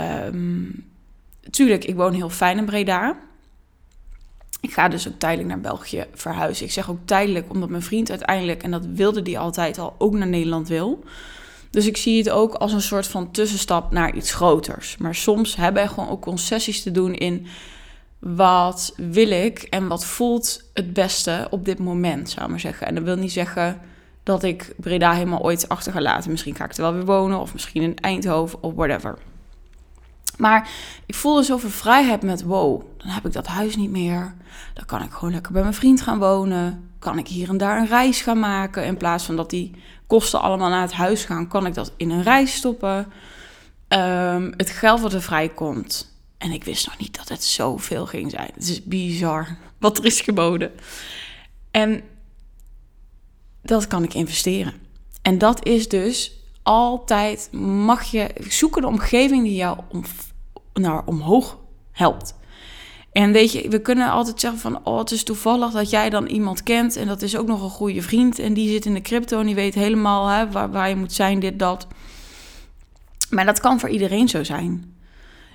Um, 0.00 0.84
tuurlijk, 1.50 1.84
ik 1.84 1.94
woon 1.94 2.12
heel 2.12 2.30
fijn 2.30 2.58
in 2.58 2.64
Breda. 2.64 3.16
Ik 4.66 4.72
ga 4.72 4.88
dus 4.88 5.08
ook 5.08 5.18
tijdelijk 5.18 5.48
naar 5.48 5.60
België 5.60 6.04
verhuizen. 6.14 6.66
Ik 6.66 6.72
zeg 6.72 6.90
ook 6.90 6.98
tijdelijk, 7.04 7.50
omdat 7.50 7.68
mijn 7.68 7.82
vriend 7.82 8.10
uiteindelijk, 8.10 8.62
en 8.62 8.70
dat 8.70 8.86
wilde 8.86 9.22
die 9.22 9.38
altijd 9.38 9.78
al, 9.78 9.94
ook 9.98 10.14
naar 10.14 10.26
Nederland 10.26 10.68
wil. 10.68 11.04
Dus 11.70 11.86
ik 11.86 11.96
zie 11.96 12.18
het 12.18 12.30
ook 12.30 12.54
als 12.54 12.72
een 12.72 12.82
soort 12.82 13.06
van 13.06 13.30
tussenstap 13.30 13.92
naar 13.92 14.14
iets 14.14 14.32
groters. 14.32 14.96
Maar 14.96 15.14
soms 15.14 15.56
hebben 15.56 15.82
we 15.82 15.88
gewoon 15.88 16.08
ook 16.08 16.22
concessies 16.22 16.82
te 16.82 16.90
doen 16.90 17.14
in 17.14 17.46
wat 18.18 18.94
wil 18.96 19.30
ik 19.30 19.62
en 19.62 19.88
wat 19.88 20.04
voelt 20.04 20.62
het 20.74 20.92
beste 20.92 21.46
op 21.50 21.64
dit 21.64 21.78
moment, 21.78 22.30
zou 22.30 22.44
ik 22.44 22.50
maar 22.50 22.60
zeggen. 22.60 22.86
En 22.86 22.94
dat 22.94 23.04
wil 23.04 23.16
niet 23.16 23.32
zeggen 23.32 23.80
dat 24.22 24.42
ik 24.42 24.74
Breda 24.76 25.12
helemaal 25.12 25.42
ooit 25.42 25.68
achter 25.68 25.92
ga 25.92 26.00
laten. 26.00 26.30
Misschien 26.30 26.54
ga 26.54 26.64
ik 26.64 26.76
er 26.76 26.82
wel 26.82 26.92
weer 26.92 27.04
wonen, 27.04 27.40
of 27.40 27.52
misschien 27.52 27.82
in 27.82 27.98
Eindhoven, 27.98 28.62
of 28.62 28.74
whatever. 28.74 29.18
Maar 30.36 30.70
ik 31.06 31.14
voelde 31.14 31.42
zoveel 31.42 31.70
vrijheid 31.70 32.22
met 32.22 32.42
wow, 32.42 32.82
dan 33.06 33.14
heb 33.14 33.26
ik 33.26 33.32
dat 33.32 33.46
huis 33.46 33.76
niet 33.76 33.90
meer. 33.90 34.34
Dan 34.74 34.84
kan 34.84 35.02
ik 35.02 35.12
gewoon 35.12 35.32
lekker 35.32 35.52
bij 35.52 35.62
mijn 35.62 35.74
vriend 35.74 36.00
gaan 36.00 36.18
wonen. 36.18 36.90
Kan 36.98 37.18
ik 37.18 37.28
hier 37.28 37.48
en 37.48 37.56
daar 37.56 37.78
een 37.78 37.86
reis 37.86 38.20
gaan 38.20 38.38
maken. 38.38 38.84
In 38.84 38.96
plaats 38.96 39.24
van 39.24 39.36
dat 39.36 39.50
die 39.50 39.74
kosten 40.06 40.40
allemaal 40.40 40.68
naar 40.68 40.82
het 40.82 40.92
huis 40.92 41.24
gaan, 41.24 41.48
kan 41.48 41.66
ik 41.66 41.74
dat 41.74 41.92
in 41.96 42.10
een 42.10 42.22
reis 42.22 42.54
stoppen. 42.54 43.06
Ehm, 43.88 44.52
het 44.56 44.70
geld 44.70 45.00
wat 45.00 45.12
er 45.12 45.22
vrijkomt. 45.22 46.14
En 46.38 46.50
ik 46.50 46.64
wist 46.64 46.86
nog 46.86 46.98
niet 46.98 47.16
dat 47.16 47.28
het 47.28 47.44
zoveel 47.44 48.06
ging 48.06 48.30
zijn. 48.30 48.50
Het 48.54 48.68
is 48.68 48.82
bizar 48.82 49.56
wat 49.78 49.98
er 49.98 50.04
is 50.04 50.20
geboden. 50.20 50.70
En 51.70 52.02
dat 53.62 53.86
kan 53.86 54.02
ik 54.02 54.14
investeren. 54.14 54.74
En 55.22 55.38
dat 55.38 55.66
is 55.66 55.88
dus 55.88 56.40
altijd, 56.62 57.48
mag 57.52 58.02
je 58.02 58.30
zoeken 58.48 58.82
de 58.82 58.88
omgeving 58.88 59.44
die 59.44 59.54
jou 59.54 59.78
om, 59.88 60.04
naar 60.74 61.04
omhoog 61.04 61.58
helpt. 61.92 62.35
En 63.16 63.32
weet 63.32 63.52
je, 63.52 63.68
we 63.68 63.80
kunnen 63.80 64.10
altijd 64.10 64.40
zeggen 64.40 64.60
van, 64.60 64.80
oh, 64.84 64.98
het 64.98 65.10
is 65.10 65.22
toevallig 65.22 65.70
dat 65.72 65.90
jij 65.90 66.10
dan 66.10 66.26
iemand 66.26 66.62
kent 66.62 66.96
en 66.96 67.06
dat 67.06 67.22
is 67.22 67.36
ook 67.36 67.46
nog 67.46 67.62
een 67.62 67.70
goede 67.70 68.02
vriend 68.02 68.38
en 68.38 68.54
die 68.54 68.68
zit 68.68 68.84
in 68.84 68.94
de 68.94 69.00
crypto 69.00 69.40
en 69.40 69.46
die 69.46 69.54
weet 69.54 69.74
helemaal 69.74 70.26
hè, 70.26 70.50
waar, 70.50 70.70
waar 70.70 70.88
je 70.88 70.96
moet 70.96 71.12
zijn, 71.12 71.40
dit, 71.40 71.58
dat. 71.58 71.86
Maar 73.30 73.44
dat 73.44 73.60
kan 73.60 73.80
voor 73.80 73.88
iedereen 73.88 74.28
zo 74.28 74.44
zijn. 74.44 74.94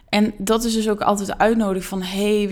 En 0.09 0.33
dat 0.37 0.63
is 0.63 0.73
dus 0.73 0.89
ook 0.89 1.01
altijd 1.01 1.27
de 1.27 1.37
uitnodiging 1.37 1.85
van... 1.85 2.01
hey, 2.01 2.47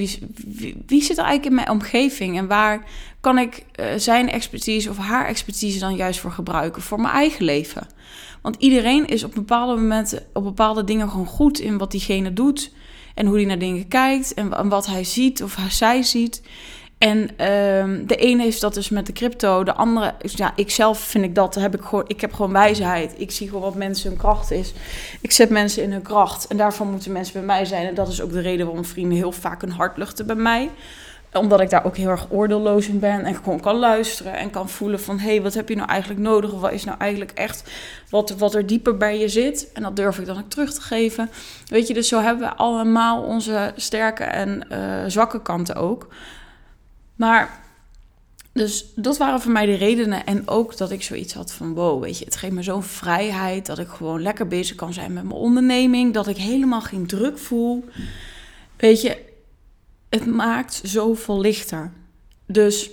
wie, 0.85 1.03
zit 1.03 1.17
er 1.17 1.23
eigenlijk 1.23 1.45
in 1.45 1.55
mijn 1.55 1.69
omgeving? 1.69 2.37
En 2.37 2.47
waar 2.47 2.85
kan 3.19 3.37
ik 3.37 3.65
uh, 3.79 3.85
zijn 3.97 4.29
expertise 4.29 4.89
of 4.89 4.97
haar 4.97 5.25
expertise 5.25 5.79
dan 5.79 5.95
juist 5.95 6.19
voor 6.19 6.31
gebruiken? 6.31 6.81
Voor 6.81 7.01
mijn 7.01 7.13
eigen 7.13 7.45
leven. 7.45 7.87
Want 8.41 8.55
iedereen 8.59 9.07
is 9.07 9.23
op 9.23 9.33
bepaalde 9.33 9.81
momenten, 9.81 10.25
op 10.33 10.43
bepaalde 10.43 10.83
dingen 10.83 11.09
gewoon 11.09 11.25
goed 11.25 11.59
in 11.59 11.77
wat 11.77 11.91
diegene 11.91 12.33
doet. 12.33 12.71
En 13.19 13.25
hoe 13.25 13.35
hij 13.35 13.45
naar 13.45 13.59
dingen 13.59 13.87
kijkt 13.87 14.33
en, 14.33 14.69
wat 14.69 14.85
hij 14.85 15.03
ziet 15.03 15.43
of 15.43 15.57
zij 15.69 16.03
ziet. 16.03 16.41
En 16.97 17.17
um, 17.19 18.07
de 18.07 18.15
ene 18.15 18.43
heeft 18.43 18.61
dat 18.61 18.73
dus 18.73 18.89
met 18.89 19.05
de 19.05 19.13
crypto, 19.13 19.63
de 19.63 19.73
andere, 19.73 20.13
ja, 20.21 20.51
ik 20.55 20.69
zelf 20.69 20.99
vind 20.99 21.23
ik 21.23 21.35
dat, 21.35 21.55
heb 21.55 21.75
ik 21.75 21.81
gewoon, 21.81 22.03
ik 22.07 22.21
heb 22.21 22.33
gewoon 22.33 22.51
wijsheid. 22.51 23.13
Ik 23.17 23.31
zie 23.31 23.47
gewoon 23.47 23.61
wat 23.61 23.75
mensen 23.75 24.09
hun 24.09 24.17
kracht 24.17 24.51
is. 24.51 24.73
Ik 25.21 25.31
zet 25.31 25.49
mensen 25.49 25.83
in 25.83 25.91
hun 25.91 26.01
kracht 26.01 26.47
en 26.47 26.57
daarvan 26.57 26.91
moeten 26.91 27.11
mensen 27.11 27.33
bij 27.33 27.41
mij 27.41 27.65
zijn. 27.65 27.87
En 27.87 27.93
dat 27.93 28.07
is 28.07 28.21
ook 28.21 28.31
de 28.31 28.39
reden 28.39 28.65
waarom 28.65 28.85
vrienden 28.85 29.17
heel 29.17 29.31
vaak 29.31 29.61
een 29.61 29.71
hart 29.71 29.97
luchten 29.97 30.25
bij 30.25 30.35
mij 30.35 30.69
omdat 31.33 31.61
ik 31.61 31.69
daar 31.69 31.85
ook 31.85 31.97
heel 31.97 32.09
erg 32.09 32.27
oordeelloos 32.29 32.87
in 32.87 32.99
ben 32.99 33.25
en 33.25 33.35
gewoon 33.35 33.59
kan 33.59 33.75
luisteren 33.75 34.33
en 34.33 34.49
kan 34.49 34.69
voelen 34.69 34.99
van... 34.99 35.19
hé, 35.19 35.29
hey, 35.29 35.41
wat 35.41 35.53
heb 35.53 35.69
je 35.69 35.75
nou 35.75 35.89
eigenlijk 35.89 36.21
nodig? 36.21 36.51
Of 36.53 36.61
wat 36.61 36.71
is 36.71 36.83
nou 36.83 36.97
eigenlijk 36.99 37.31
echt 37.31 37.71
wat, 38.09 38.29
wat 38.29 38.55
er 38.55 38.65
dieper 38.65 38.97
bij 38.97 39.19
je 39.19 39.27
zit? 39.27 39.69
En 39.73 39.81
dat 39.81 39.95
durf 39.95 40.19
ik 40.19 40.25
dan 40.25 40.37
ook 40.37 40.49
terug 40.49 40.73
te 40.73 40.81
geven. 40.81 41.29
Weet 41.67 41.87
je, 41.87 41.93
dus 41.93 42.07
zo 42.07 42.21
hebben 42.21 42.49
we 42.49 42.55
allemaal 42.55 43.23
onze 43.23 43.73
sterke 43.75 44.23
en 44.23 44.67
uh, 44.71 45.03
zwakke 45.07 45.41
kanten 45.41 45.75
ook. 45.75 46.07
Maar, 47.15 47.59
dus 48.53 48.85
dat 48.95 49.17
waren 49.17 49.41
voor 49.41 49.51
mij 49.51 49.65
de 49.65 49.75
redenen. 49.75 50.25
En 50.25 50.47
ook 50.47 50.77
dat 50.77 50.91
ik 50.91 51.03
zoiets 51.03 51.33
had 51.33 51.51
van, 51.51 51.73
wow, 51.73 52.03
weet 52.03 52.17
je, 52.17 52.25
het 52.25 52.35
geeft 52.35 52.53
me 52.53 52.63
zo'n 52.63 52.83
vrijheid... 52.83 53.65
dat 53.65 53.79
ik 53.79 53.87
gewoon 53.87 54.21
lekker 54.21 54.47
bezig 54.47 54.75
kan 54.75 54.93
zijn 54.93 55.13
met 55.13 55.23
mijn 55.23 55.35
onderneming. 55.35 56.13
Dat 56.13 56.27
ik 56.27 56.37
helemaal 56.37 56.81
geen 56.81 57.07
druk 57.07 57.37
voel. 57.37 57.85
Weet 58.77 59.01
je, 59.01 59.27
het 60.09 60.25
maakt 60.25 60.81
zoveel 60.83 61.39
lichter. 61.39 61.91
Dus 62.45 62.89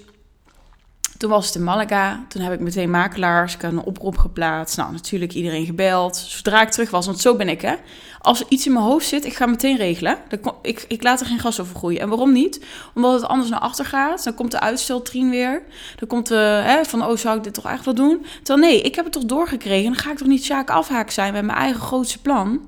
Toen 1.17 1.31
was 1.31 1.47
het 1.47 1.55
in 1.55 1.65
Malaga. 1.65 2.25
Toen 2.29 2.43
heb 2.43 2.53
ik 2.53 2.61
meteen 2.61 2.91
makelaars. 2.91 3.55
Ik 3.55 3.63
had 3.63 3.73
een 3.73 3.83
oproep 3.83 4.19
geplaatst. 4.19 4.77
Nou, 4.77 4.93
natuurlijk 4.93 5.33
iedereen 5.33 5.67
gebeld. 5.67 6.17
Zodra 6.17 6.63
ik 6.63 6.71
terug 6.71 6.91
was, 6.91 7.07
want 7.07 7.21
zo 7.21 7.37
ben 7.37 7.49
ik, 7.49 7.61
hè. 7.61 7.75
Als 8.21 8.41
er 8.41 8.47
iets 8.49 8.67
in 8.67 8.73
mijn 8.73 8.85
hoofd 8.85 9.07
zit, 9.07 9.25
ik 9.25 9.35
ga 9.35 9.47
meteen 9.47 9.77
regelen. 9.77 10.19
Ik, 10.63 10.85
ik 10.89 11.03
laat 11.03 11.21
er 11.21 11.27
geen 11.27 11.39
gas 11.39 11.61
over 11.61 11.77
groeien. 11.77 12.01
En 12.01 12.09
waarom 12.09 12.33
niet? 12.33 12.65
Omdat 12.95 13.13
het 13.13 13.31
anders 13.31 13.51
naar 13.51 13.61
achter 13.61 13.85
gaat. 13.85 14.25
Dan 14.25 14.35
komt 14.35 14.51
de 14.51 14.61
uitsteltrien 14.61 15.31
weer. 15.31 15.63
Dan 15.97 16.09
komt 16.09 16.27
de, 16.27 16.35
hè, 16.65 16.85
van, 16.85 17.05
oh, 17.05 17.17
zou 17.17 17.37
ik 17.37 17.45
dit 17.45 17.55
toch 17.55 17.67
echt 17.67 17.85
wel 17.85 17.95
doen? 17.95 18.27
Terwijl, 18.43 18.69
nee, 18.69 18.83
ik 18.83 18.95
heb 18.95 19.05
het 19.05 19.13
toch 19.13 19.25
doorgekregen. 19.25 19.93
Dan 19.93 20.01
ga 20.01 20.11
ik 20.11 20.17
toch 20.17 20.29
niet 20.29 20.45
Sjaak 20.45 20.71
afhaak 20.71 21.11
zijn 21.11 21.33
met 21.33 21.45
mijn 21.45 21.59
eigen 21.59 21.81
grootste 21.81 22.21
plan. 22.21 22.61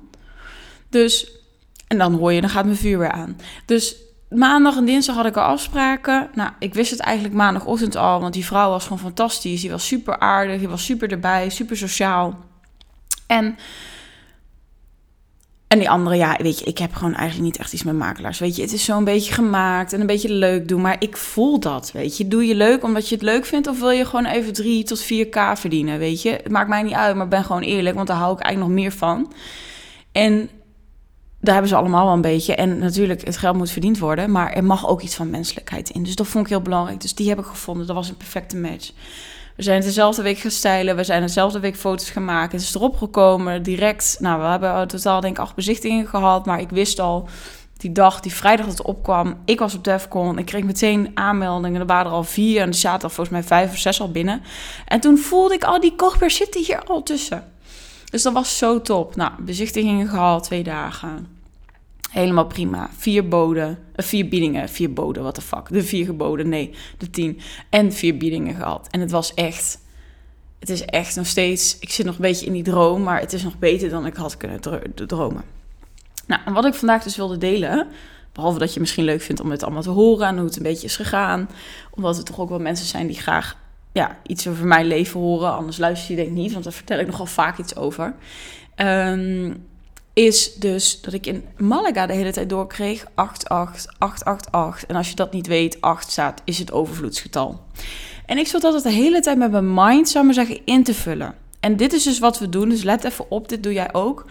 Dus, 0.89 1.31
en 1.87 1.97
dan 1.97 2.13
hoor 2.13 2.33
je, 2.33 2.41
dan 2.41 2.49
gaat 2.49 2.65
mijn 2.65 2.77
vuur 2.77 2.99
weer 2.99 3.11
aan. 3.11 3.37
Dus 3.65 3.95
maandag 4.29 4.77
en 4.77 4.85
dinsdag 4.85 5.15
had 5.15 5.25
ik 5.25 5.37
al 5.37 5.43
afspraken. 5.43 6.29
Nou, 6.33 6.51
ik 6.59 6.73
wist 6.73 6.91
het 6.91 6.99
eigenlijk 6.99 7.35
maandagochtend 7.35 7.95
al, 7.95 8.21
want 8.21 8.33
die 8.33 8.45
vrouw 8.45 8.69
was 8.69 8.83
gewoon 8.83 8.99
fantastisch. 8.99 9.61
Die 9.61 9.71
was 9.71 9.87
super 9.87 10.19
aardig, 10.19 10.59
die 10.59 10.69
was 10.69 10.85
super 10.85 11.11
erbij, 11.11 11.49
super 11.49 11.77
sociaal. 11.77 12.39
En, 13.27 13.57
en 15.67 15.79
die 15.79 15.89
andere, 15.89 16.15
ja, 16.15 16.37
weet 16.41 16.59
je, 16.59 16.65
ik 16.65 16.77
heb 16.77 16.93
gewoon 16.93 17.15
eigenlijk 17.15 17.49
niet 17.49 17.57
echt 17.57 17.73
iets 17.73 17.83
met 17.83 17.95
makelaars. 17.95 18.39
Weet 18.39 18.55
je, 18.55 18.61
het 18.61 18.73
is 18.73 18.85
zo'n 18.85 19.03
beetje 19.03 19.33
gemaakt 19.33 19.93
en 19.93 19.99
een 20.01 20.07
beetje 20.07 20.33
leuk 20.33 20.67
doen, 20.67 20.81
maar 20.81 20.95
ik 20.99 21.17
voel 21.17 21.59
dat, 21.59 21.91
weet 21.91 22.17
je. 22.17 22.27
Doe 22.27 22.45
je 22.45 22.55
leuk 22.55 22.83
omdat 22.83 23.09
je 23.09 23.15
het 23.15 23.23
leuk 23.23 23.45
vindt 23.45 23.67
of 23.67 23.79
wil 23.79 23.89
je 23.89 24.05
gewoon 24.05 24.25
even 24.25 24.53
3 24.53 24.83
tot 24.83 25.03
4k 25.03 25.39
verdienen, 25.53 25.99
weet 25.99 26.21
je. 26.21 26.29
Het 26.29 26.49
maakt 26.49 26.69
mij 26.69 26.83
niet 26.83 26.93
uit, 26.93 27.15
maar 27.15 27.27
ben 27.27 27.43
gewoon 27.43 27.61
eerlijk, 27.61 27.95
want 27.95 28.07
daar 28.07 28.17
hou 28.17 28.33
ik 28.33 28.39
eigenlijk 28.39 28.73
nog 28.73 28.83
meer 28.83 28.91
van. 28.91 29.33
En 30.11 30.49
daar 31.41 31.53
hebben 31.53 31.71
ze 31.71 31.77
allemaal 31.77 32.05
wel 32.05 32.13
een 32.13 32.21
beetje. 32.21 32.55
En 32.55 32.77
natuurlijk, 32.77 33.25
het 33.25 33.37
geld 33.37 33.55
moet 33.55 33.71
verdiend 33.71 33.99
worden. 33.99 34.31
Maar 34.31 34.53
er 34.53 34.63
mag 34.63 34.87
ook 34.87 35.01
iets 35.01 35.15
van 35.15 35.29
menselijkheid 35.29 35.89
in. 35.89 36.03
Dus 36.03 36.15
dat 36.15 36.27
vond 36.27 36.43
ik 36.43 36.49
heel 36.49 36.61
belangrijk. 36.61 37.01
Dus 37.01 37.15
die 37.15 37.29
heb 37.29 37.39
ik 37.39 37.45
gevonden. 37.45 37.87
Dat 37.87 37.95
was 37.95 38.09
een 38.09 38.17
perfecte 38.17 38.57
match. 38.57 38.91
We 39.55 39.63
zijn 39.63 39.81
dezelfde 39.81 40.21
week 40.21 40.37
gaan 40.37 40.51
stylen. 40.51 40.95
We 40.95 41.03
zijn 41.03 41.21
dezelfde 41.21 41.59
week 41.59 41.75
foto's 41.75 42.13
maken. 42.13 42.57
Het 42.57 42.67
is 42.67 42.75
erop 42.75 42.97
gekomen. 42.97 43.63
Direct. 43.63 44.17
Nou, 44.19 44.41
we 44.41 44.47
hebben 44.47 44.87
totaal 44.87 45.21
denk 45.21 45.37
ik 45.37 45.43
acht 45.43 45.55
bezichtigingen 45.55 46.07
gehad. 46.07 46.45
Maar 46.45 46.59
ik 46.59 46.69
wist 46.69 46.99
al 46.99 47.27
die 47.77 47.91
dag, 47.91 48.19
die 48.19 48.33
vrijdag 48.33 48.65
dat 48.65 48.77
het 48.77 48.87
opkwam. 48.87 49.37
Ik 49.45 49.59
was 49.59 49.75
op 49.75 49.83
Defcon. 49.83 50.37
Ik 50.37 50.45
kreeg 50.45 50.63
meteen 50.63 51.11
aanmeldingen. 51.13 51.79
Er 51.79 51.87
waren 51.87 52.05
er 52.05 52.17
al 52.17 52.23
vier. 52.23 52.61
En 52.61 52.67
er 52.67 52.73
zaten 52.73 53.11
volgens 53.11 53.29
mij 53.29 53.43
vijf 53.43 53.71
of 53.71 53.77
zes 53.77 54.01
al 54.01 54.11
binnen. 54.11 54.41
En 54.85 54.99
toen 54.99 55.17
voelde 55.17 55.53
ik 55.53 55.63
al, 55.63 55.75
oh, 55.75 55.81
die 55.81 55.95
kochper 55.95 56.31
zitten 56.31 56.63
hier 56.63 56.83
al 56.83 57.03
tussen. 57.03 57.43
Dus 58.09 58.21
dat 58.21 58.33
was 58.33 58.57
zo 58.57 58.81
top. 58.81 59.15
Nou, 59.15 59.31
bezichtigingen 59.39 60.07
gehad, 60.07 60.43
twee 60.43 60.63
dagen. 60.63 61.27
Helemaal 62.09 62.45
prima. 62.45 62.89
Vier 62.97 63.27
boden, 63.27 63.69
uh, 63.69 64.05
vier 64.05 64.27
biedingen, 64.27 64.69
vier 64.69 64.93
boden, 64.93 65.21
what 65.21 65.35
the 65.35 65.41
fuck. 65.41 65.67
De 65.69 65.83
vier 65.83 66.05
geboden, 66.05 66.49
nee, 66.49 66.73
de 66.97 67.09
tien. 67.09 67.39
En 67.69 67.91
vier 67.91 68.17
biedingen 68.17 68.55
gehad. 68.55 68.87
En 68.91 68.99
het 68.99 69.11
was 69.11 69.33
echt, 69.33 69.79
het 70.59 70.69
is 70.69 70.85
echt 70.85 71.15
nog 71.15 71.25
steeds, 71.25 71.77
ik 71.79 71.89
zit 71.89 72.05
nog 72.05 72.15
een 72.15 72.21
beetje 72.21 72.45
in 72.45 72.53
die 72.53 72.63
droom, 72.63 73.03
maar 73.03 73.19
het 73.19 73.33
is 73.33 73.43
nog 73.43 73.59
beter 73.59 73.89
dan 73.89 74.05
ik 74.05 74.15
had 74.15 74.37
kunnen 74.37 74.59
dromen. 74.93 75.43
Nou, 76.27 76.41
en 76.45 76.53
wat 76.53 76.65
ik 76.65 76.73
vandaag 76.73 77.03
dus 77.03 77.15
wilde 77.15 77.37
delen, 77.37 77.87
behalve 78.33 78.59
dat 78.59 78.73
je 78.73 78.79
misschien 78.79 79.03
leuk 79.03 79.21
vindt 79.21 79.41
om 79.41 79.51
het 79.51 79.63
allemaal 79.63 79.81
te 79.81 79.89
horen 79.89 80.27
en 80.27 80.35
hoe 80.35 80.45
het 80.45 80.55
een 80.55 80.63
beetje 80.63 80.87
is 80.87 80.95
gegaan, 80.95 81.49
omdat 81.91 82.17
er 82.17 82.23
toch 82.23 82.39
ook 82.39 82.49
wel 82.49 82.59
mensen 82.59 82.85
zijn 82.85 83.07
die 83.07 83.19
graag 83.19 83.57
ja, 83.91 84.17
iets 84.25 84.47
over 84.47 84.67
mijn 84.67 84.85
leven 84.85 85.19
horen. 85.19 85.53
Anders 85.53 85.77
luister 85.77 86.09
je 86.09 86.15
denk 86.15 86.27
ik 86.27 86.33
niet, 86.33 86.51
want 86.51 86.63
daar 86.63 86.73
vertel 86.73 86.99
ik 86.99 87.07
nogal 87.07 87.25
vaak 87.25 87.57
iets 87.57 87.75
over. 87.75 88.15
Um, 88.75 89.67
is 90.13 90.53
dus 90.53 91.01
dat 91.01 91.13
ik 91.13 91.25
in 91.25 91.45
Malaga 91.57 92.05
de 92.05 92.13
hele 92.13 92.31
tijd 92.31 92.49
doorkreeg 92.49 93.05
88888. 93.15 94.89
En 94.89 94.95
als 94.95 95.09
je 95.09 95.15
dat 95.15 95.33
niet 95.33 95.47
weet, 95.47 95.81
8 95.81 96.11
staat, 96.11 96.41
is 96.45 96.59
het 96.59 96.71
overvloedsgetal. 96.71 97.61
En 98.25 98.37
ik 98.37 98.47
zat 98.47 98.63
altijd 98.63 98.83
de 98.83 98.89
hele 98.89 99.19
tijd 99.19 99.37
met 99.37 99.51
mijn 99.51 99.73
mind, 99.73 100.09
zou 100.09 100.25
maar 100.25 100.33
zeggen, 100.33 100.65
in 100.65 100.83
te 100.83 100.93
vullen. 100.93 101.35
En 101.59 101.75
dit 101.75 101.93
is 101.93 102.03
dus 102.03 102.19
wat 102.19 102.39
we 102.39 102.49
doen, 102.49 102.69
dus 102.69 102.83
let 102.83 103.03
even 103.03 103.31
op, 103.31 103.49
dit 103.49 103.63
doe 103.63 103.73
jij 103.73 103.93
ook. 103.93 104.25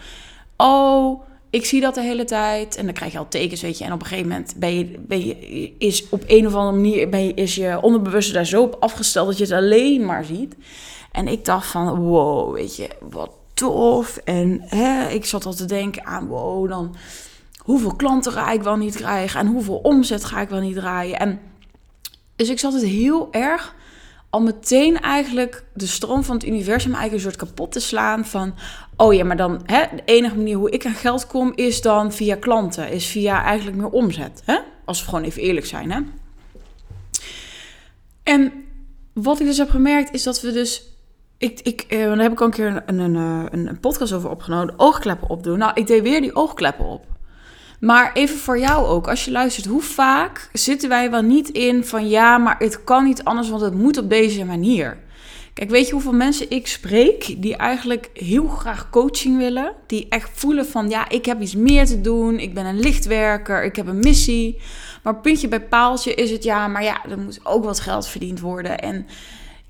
Oh, 0.57 1.21
ik 1.49 1.65
zie 1.65 1.81
dat 1.81 1.95
de 1.95 2.01
hele 2.01 2.25
tijd. 2.25 2.75
En 2.75 2.85
dan 2.85 2.93
krijg 2.93 3.11
je 3.11 3.17
al 3.17 3.27
tekens, 3.27 3.61
weet 3.61 3.77
je. 3.77 3.83
En 3.83 3.93
op 3.93 4.01
een 4.01 4.07
gegeven 4.07 4.29
moment 4.29 4.53
ben 4.57 4.77
je, 4.77 4.99
ben 4.99 5.25
je, 5.25 5.73
is 5.77 6.09
op 6.09 6.23
een 6.27 6.47
of 6.47 6.53
andere 6.53 6.75
manier 6.75 7.09
ben 7.09 7.25
je, 7.25 7.33
is 7.33 7.55
je 7.55 7.81
onderbewuste 7.81 8.33
daar 8.33 8.45
zo 8.45 8.61
op 8.61 8.77
afgesteld 8.79 9.27
dat 9.27 9.37
je 9.37 9.43
het 9.43 9.53
alleen 9.53 10.05
maar 10.05 10.25
ziet. 10.25 10.55
En 11.11 11.27
ik 11.27 11.45
dacht 11.45 11.67
van, 11.67 11.95
wow, 11.95 12.53
weet 12.53 12.75
je, 12.75 12.89
wat 13.09 13.31
tof. 13.53 14.17
En 14.17 14.61
hè, 14.65 15.09
ik 15.09 15.25
zat 15.25 15.45
al 15.45 15.53
te 15.53 15.65
denken 15.65 16.05
aan, 16.05 16.27
wow, 16.27 16.69
dan 16.69 16.95
hoeveel 17.57 17.95
klanten 17.95 18.31
ga 18.31 18.51
ik 18.51 18.61
wel 18.61 18.75
niet 18.75 18.95
krijgen 18.95 19.39
en 19.39 19.47
hoeveel 19.47 19.77
omzet 19.77 20.25
ga 20.25 20.41
ik 20.41 20.49
wel 20.49 20.59
niet 20.59 20.75
draaien. 20.75 21.19
En 21.19 21.39
dus 22.35 22.49
ik 22.49 22.59
zat 22.59 22.73
het 22.73 22.83
heel 22.83 23.27
erg 23.31 23.75
al 24.29 24.41
meteen 24.41 24.99
eigenlijk 24.99 25.63
de 25.73 25.87
stroom 25.87 26.23
van 26.23 26.35
het 26.35 26.45
universum 26.45 26.93
eigenlijk 26.93 27.13
een 27.13 27.31
soort 27.31 27.49
kapot 27.49 27.71
te 27.71 27.79
slaan 27.79 28.25
van, 28.25 28.53
oh 28.95 29.13
ja, 29.13 29.23
maar 29.23 29.37
dan 29.37 29.61
hè, 29.65 29.83
de 29.95 30.01
enige 30.05 30.35
manier 30.35 30.57
hoe 30.57 30.71
ik 30.71 30.85
aan 30.85 30.93
geld 30.93 31.27
kom 31.27 31.51
is 31.55 31.81
dan 31.81 32.13
via 32.13 32.35
klanten, 32.35 32.91
is 32.91 33.05
via 33.05 33.43
eigenlijk 33.43 33.77
meer 33.77 33.89
omzet. 33.89 34.41
Hè? 34.45 34.59
Als 34.85 34.99
we 34.99 35.09
gewoon 35.09 35.23
even 35.23 35.41
eerlijk 35.41 35.65
zijn. 35.65 35.91
Hè? 35.91 35.99
En 38.23 38.51
wat 39.13 39.39
ik 39.39 39.45
dus 39.45 39.57
heb 39.57 39.69
gemerkt 39.69 40.13
is 40.13 40.23
dat 40.23 40.41
we 40.41 40.51
dus 40.51 40.83
ik, 41.37 41.59
ik, 41.59 41.85
uh, 41.89 42.05
daar 42.05 42.17
heb 42.17 42.31
ik 42.31 42.39
al 42.39 42.45
een 42.45 42.51
keer 42.51 42.83
een, 42.85 42.99
een, 42.99 43.15
een, 43.15 43.67
een 43.67 43.79
podcast 43.79 44.13
over 44.13 44.29
opgenomen. 44.29 44.73
Oogkleppen 44.77 45.29
opdoen. 45.29 45.57
Nou, 45.57 45.71
ik 45.73 45.87
deed 45.87 46.01
weer 46.01 46.21
die 46.21 46.35
oogkleppen 46.35 46.85
op. 46.85 47.05
Maar 47.79 48.13
even 48.13 48.37
voor 48.37 48.59
jou 48.59 48.85
ook, 48.85 49.07
als 49.07 49.25
je 49.25 49.31
luistert, 49.31 49.65
hoe 49.65 49.81
vaak 49.81 50.49
zitten 50.53 50.89
wij 50.89 51.11
wel 51.11 51.21
niet 51.21 51.49
in 51.49 51.85
van 51.85 52.09
ja, 52.09 52.37
maar 52.37 52.55
het 52.59 52.83
kan 52.83 53.03
niet 53.03 53.23
anders, 53.23 53.49
want 53.49 53.61
het 53.61 53.73
moet 53.73 53.97
op 53.97 54.09
deze 54.09 54.45
manier. 54.45 54.97
Kijk, 55.53 55.71
weet 55.71 55.85
je 55.85 55.91
hoeveel 55.91 56.13
mensen 56.13 56.49
ik 56.49 56.67
spreek 56.67 57.35
die 57.41 57.55
eigenlijk 57.55 58.09
heel 58.13 58.47
graag 58.47 58.89
coaching 58.89 59.37
willen? 59.37 59.73
Die 59.87 60.05
echt 60.09 60.29
voelen 60.33 60.65
van 60.65 60.89
ja, 60.89 61.09
ik 61.09 61.25
heb 61.25 61.41
iets 61.41 61.55
meer 61.55 61.85
te 61.85 62.01
doen, 62.01 62.39
ik 62.39 62.53
ben 62.53 62.65
een 62.65 62.79
lichtwerker, 62.79 63.63
ik 63.63 63.75
heb 63.75 63.87
een 63.87 63.99
missie. 63.99 64.61
Maar 65.03 65.15
puntje 65.15 65.47
bij 65.47 65.61
paaltje 65.61 66.13
is 66.13 66.31
het 66.31 66.43
ja, 66.43 66.67
maar 66.67 66.83
ja, 66.83 67.05
er 67.09 67.19
moet 67.19 67.39
ook 67.43 67.63
wat 67.63 67.79
geld 67.79 68.07
verdiend 68.07 68.39
worden. 68.39 68.79
En 68.79 69.07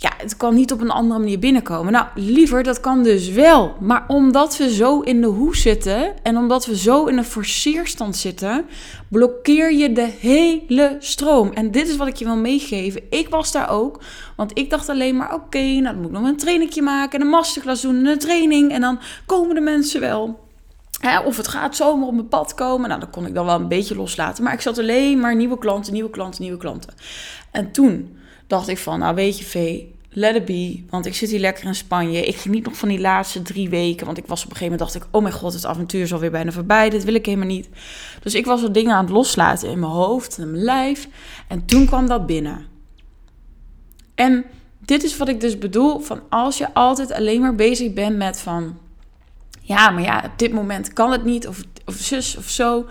ja, 0.01 0.11
het 0.17 0.37
kan 0.37 0.55
niet 0.55 0.71
op 0.71 0.81
een 0.81 0.89
andere 0.89 1.19
manier 1.19 1.39
binnenkomen. 1.39 1.91
Nou, 1.91 2.07
liever, 2.15 2.63
dat 2.63 2.79
kan 2.79 3.03
dus 3.03 3.29
wel. 3.29 3.75
Maar 3.79 4.05
omdat 4.07 4.57
we 4.57 4.73
zo 4.73 4.99
in 4.99 5.21
de 5.21 5.27
hoe 5.27 5.55
zitten 5.55 6.23
en 6.23 6.37
omdat 6.37 6.65
we 6.65 6.77
zo 6.77 7.05
in 7.05 7.17
een 7.17 7.23
forceerstand 7.23 8.17
zitten, 8.17 8.65
blokkeer 9.07 9.73
je 9.73 9.91
de 9.91 10.09
hele 10.19 10.95
stroom. 10.99 11.51
En 11.51 11.71
dit 11.71 11.87
is 11.87 11.95
wat 11.95 12.07
ik 12.07 12.15
je 12.15 12.25
wil 12.25 12.37
meegeven. 12.37 13.01
Ik 13.09 13.29
was 13.29 13.51
daar 13.51 13.69
ook, 13.69 14.01
want 14.35 14.57
ik 14.57 14.69
dacht 14.69 14.89
alleen 14.89 15.17
maar: 15.17 15.33
oké, 15.33 15.59
nou 15.59 15.83
dan 15.83 15.97
moet 15.97 16.05
ik 16.05 16.11
nog 16.11 16.27
een 16.27 16.37
trainingje 16.37 16.81
maken 16.81 17.19
en 17.19 17.25
een 17.25 17.31
masterclass 17.31 17.81
doen 17.81 17.95
en 17.95 18.05
een 18.05 18.19
training. 18.19 18.71
En 18.71 18.81
dan 18.81 18.99
komen 19.25 19.55
de 19.55 19.61
mensen 19.61 19.99
wel. 19.99 20.47
of 21.25 21.37
het 21.37 21.47
gaat 21.47 21.75
zomaar 21.75 22.07
op 22.07 22.13
mijn 22.13 22.27
pad 22.27 22.53
komen. 22.53 22.89
Nou, 22.89 22.99
dan 22.99 23.09
kon 23.09 23.25
ik 23.25 23.33
dan 23.33 23.45
wel 23.45 23.55
een 23.55 23.67
beetje 23.67 23.95
loslaten. 23.95 24.43
Maar 24.43 24.53
ik 24.53 24.61
zat 24.61 24.77
alleen 24.79 25.19
maar 25.19 25.35
nieuwe 25.35 25.57
klanten, 25.57 25.93
nieuwe 25.93 26.09
klanten, 26.09 26.41
nieuwe 26.41 26.57
klanten. 26.57 26.93
En 27.51 27.71
toen 27.71 28.17
dacht 28.49 28.67
ik 28.67 28.77
van, 28.77 28.99
nou 28.99 29.15
weet 29.15 29.37
je 29.37 29.45
Vee, 29.45 29.95
let 30.09 30.35
it 30.35 30.45
be. 30.45 30.83
Want 30.89 31.05
ik 31.05 31.15
zit 31.15 31.29
hier 31.29 31.39
lekker 31.39 31.65
in 31.65 31.75
Spanje. 31.75 32.25
Ik 32.25 32.35
geniet 32.35 32.65
nog 32.65 32.77
van 32.77 32.89
die 32.89 32.99
laatste 32.99 33.41
drie 33.41 33.69
weken. 33.69 34.05
Want 34.05 34.17
ik 34.17 34.25
was 34.27 34.43
op 34.43 34.49
een 34.49 34.55
gegeven 34.55 34.77
moment, 34.77 34.93
dacht 34.93 35.05
ik, 35.05 35.15
oh 35.15 35.21
mijn 35.21 35.33
god, 35.33 35.53
het 35.53 35.65
avontuur 35.65 36.01
is 36.01 36.13
alweer 36.13 36.31
bijna 36.31 36.51
voorbij. 36.51 36.89
Dit 36.89 37.03
wil 37.03 37.13
ik 37.13 37.25
helemaal 37.25 37.47
niet. 37.47 37.69
Dus 38.21 38.35
ik 38.35 38.45
was 38.45 38.61
wat 38.61 38.73
dingen 38.73 38.95
aan 38.95 39.03
het 39.03 39.13
loslaten 39.13 39.69
in 39.69 39.79
mijn 39.79 39.91
hoofd 39.91 40.37
en 40.37 40.51
mijn 40.51 40.63
lijf. 40.63 41.07
En 41.47 41.65
toen 41.65 41.85
kwam 41.85 42.07
dat 42.07 42.25
binnen. 42.25 42.65
En 44.15 44.45
dit 44.79 45.03
is 45.03 45.17
wat 45.17 45.27
ik 45.27 45.41
dus 45.41 45.57
bedoel, 45.57 45.99
van 45.99 46.21
als 46.29 46.57
je 46.57 46.73
altijd 46.73 47.11
alleen 47.11 47.41
maar 47.41 47.55
bezig 47.55 47.93
bent 47.93 48.17
met 48.17 48.39
van... 48.39 48.77
Ja, 49.61 49.89
maar 49.89 50.03
ja, 50.03 50.23
op 50.25 50.39
dit 50.39 50.53
moment 50.53 50.93
kan 50.93 51.11
het 51.11 51.23
niet, 51.23 51.47
of, 51.47 51.61
of 51.85 51.95
zus 51.95 52.37
of 52.37 52.49
zo 52.49 52.85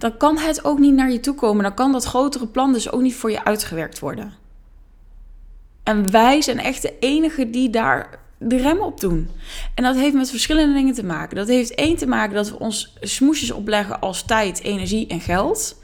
dan 0.00 0.16
kan 0.16 0.38
het 0.38 0.64
ook 0.64 0.78
niet 0.78 0.94
naar 0.94 1.10
je 1.10 1.20
toe 1.20 1.34
komen. 1.34 1.62
Dan 1.62 1.74
kan 1.74 1.92
dat 1.92 2.04
grotere 2.04 2.46
plan 2.46 2.72
dus 2.72 2.90
ook 2.90 3.00
niet 3.00 3.14
voor 3.14 3.30
je 3.30 3.44
uitgewerkt 3.44 3.98
worden. 3.98 4.39
En 5.82 6.10
wij 6.10 6.42
zijn 6.42 6.58
echt 6.58 6.82
de 6.82 6.94
enige 7.00 7.50
die 7.50 7.70
daar 7.70 8.18
de 8.38 8.56
rem 8.56 8.80
op 8.80 9.00
doen. 9.00 9.30
En 9.74 9.84
dat 9.84 9.96
heeft 9.96 10.14
met 10.14 10.30
verschillende 10.30 10.74
dingen 10.74 10.94
te 10.94 11.04
maken. 11.04 11.36
Dat 11.36 11.48
heeft 11.48 11.74
één 11.74 11.96
te 11.96 12.06
maken 12.06 12.34
dat 12.34 12.50
we 12.50 12.58
ons 12.58 12.96
smoesjes 13.00 13.50
opleggen 13.50 14.00
als 14.00 14.22
tijd, 14.22 14.62
energie 14.62 15.06
en 15.06 15.20
geld. 15.20 15.78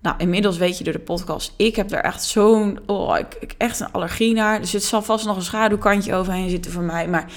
Nou, 0.00 0.16
inmiddels 0.18 0.56
weet 0.56 0.78
je 0.78 0.84
door 0.84 0.92
de 0.92 0.98
podcast, 0.98 1.52
ik 1.56 1.76
heb 1.76 1.92
er 1.92 2.00
echt 2.00 2.24
zo'n, 2.24 2.78
oh, 2.86 3.18
ik, 3.18 3.36
ik, 3.40 3.54
echt 3.58 3.80
een 3.80 3.92
allergie 3.92 4.34
naar. 4.34 4.60
Dus 4.60 4.72
het 4.72 4.84
zal 4.84 5.02
vast 5.02 5.26
nog 5.26 5.36
een 5.36 5.42
schaduwkantje 5.42 6.14
overheen 6.14 6.50
zitten 6.50 6.72
voor 6.72 6.82
mij. 6.82 7.08
Maar 7.08 7.32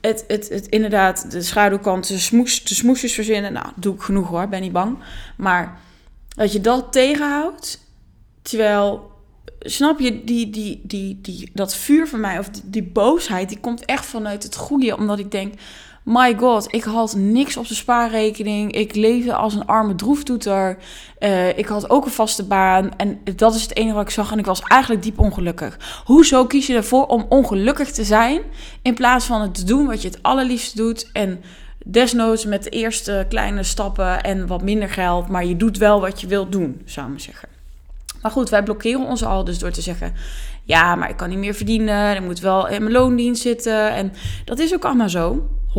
het, 0.00 0.24
het, 0.26 0.48
het 0.48 0.66
inderdaad, 0.66 1.30
de 1.30 1.42
schaduwkant, 1.42 2.08
de, 2.08 2.18
smoes, 2.18 2.64
de 2.64 2.74
smoesjes 2.74 3.12
verzinnen, 3.14 3.52
nou, 3.52 3.66
doe 3.76 3.94
ik 3.94 4.00
genoeg 4.00 4.28
hoor, 4.28 4.48
ben 4.48 4.60
niet 4.60 4.72
bang. 4.72 4.98
Maar 5.36 5.78
dat 6.28 6.52
je 6.52 6.60
dat 6.60 6.92
tegenhoudt, 6.92 7.86
terwijl 8.42 9.09
snap 9.60 10.00
je, 10.00 10.24
die, 10.24 10.50
die, 10.50 10.80
die, 10.82 11.18
die, 11.22 11.50
dat 11.54 11.76
vuur 11.76 12.08
van 12.08 12.20
mij, 12.20 12.38
of 12.38 12.50
die, 12.64 12.82
boosheid, 12.82 13.48
die 13.48 13.60
komt 13.60 13.84
echt 13.84 14.06
vanuit 14.06 14.42
het 14.42 14.56
goede. 14.56 14.96
Omdat 14.96 15.18
ik 15.18 15.30
denk, 15.30 15.54
My 16.04 16.36
god, 16.38 16.74
ik 16.74 16.84
had 16.84 17.14
niks 17.16 17.56
op 17.56 17.68
de 17.68 17.74
spaarrekening. 17.74 18.72
Ik 18.72 18.94
leefde 18.94 19.34
als 19.34 19.54
een 19.54 19.66
arme 19.66 19.94
droeftoeter. 19.94 20.76
Uh, 21.18 21.58
ik 21.58 21.66
had 21.66 21.90
ook 21.90 22.04
een 22.04 22.10
vaste 22.10 22.44
baan. 22.44 22.96
En 22.96 23.20
dat 23.36 23.54
is 23.54 23.62
het 23.62 23.76
enige 23.76 23.94
wat 23.94 24.04
ik 24.04 24.10
zag. 24.10 24.32
En 24.32 24.38
ik 24.38 24.46
was 24.46 24.62
eigenlijk 24.62 25.02
diep 25.02 25.18
ongelukkig. 25.18 26.02
Hoezo 26.04 26.46
kies 26.46 26.66
je 26.66 26.74
ervoor 26.74 27.06
om 27.06 27.26
ongelukkig 27.28 27.90
te 27.90 28.04
zijn? 28.04 28.42
In 28.82 28.94
plaats 28.94 29.24
van 29.24 29.40
het 29.40 29.54
te 29.54 29.64
doen 29.64 29.86
wat 29.86 30.02
je 30.02 30.08
het 30.08 30.22
allerliefst 30.22 30.76
doet. 30.76 31.10
En 31.12 31.40
desnoods 31.84 32.44
met 32.44 32.62
de 32.62 32.70
eerste 32.70 33.26
kleine 33.28 33.62
stappen 33.62 34.22
en 34.22 34.46
wat 34.46 34.62
minder 34.62 34.88
geld. 34.88 35.28
Maar 35.28 35.44
je 35.44 35.56
doet 35.56 35.78
wel 35.78 36.00
wat 36.00 36.20
je 36.20 36.26
wilt 36.26 36.52
doen, 36.52 36.82
zou 36.84 37.12
ik 37.12 37.20
zeggen. 37.20 37.59
Maar 38.22 38.30
goed, 38.30 38.48
wij 38.48 38.62
blokkeren 38.62 39.06
ons 39.06 39.24
al 39.24 39.44
dus 39.44 39.58
door 39.58 39.70
te 39.70 39.80
zeggen: 39.80 40.12
ja, 40.64 40.94
maar 40.94 41.10
ik 41.10 41.16
kan 41.16 41.28
niet 41.28 41.38
meer 41.38 41.54
verdienen. 41.54 42.16
Ik 42.16 42.22
moet 42.22 42.40
wel 42.40 42.68
in 42.68 42.82
mijn 42.82 42.94
loondienst 42.94 43.42
zitten. 43.42 43.92
En 43.92 44.12
dat 44.44 44.58
is 44.58 44.74
ook 44.74 44.84
allemaal 44.84 45.08
zo. 45.08 45.48
100%. 45.70 45.72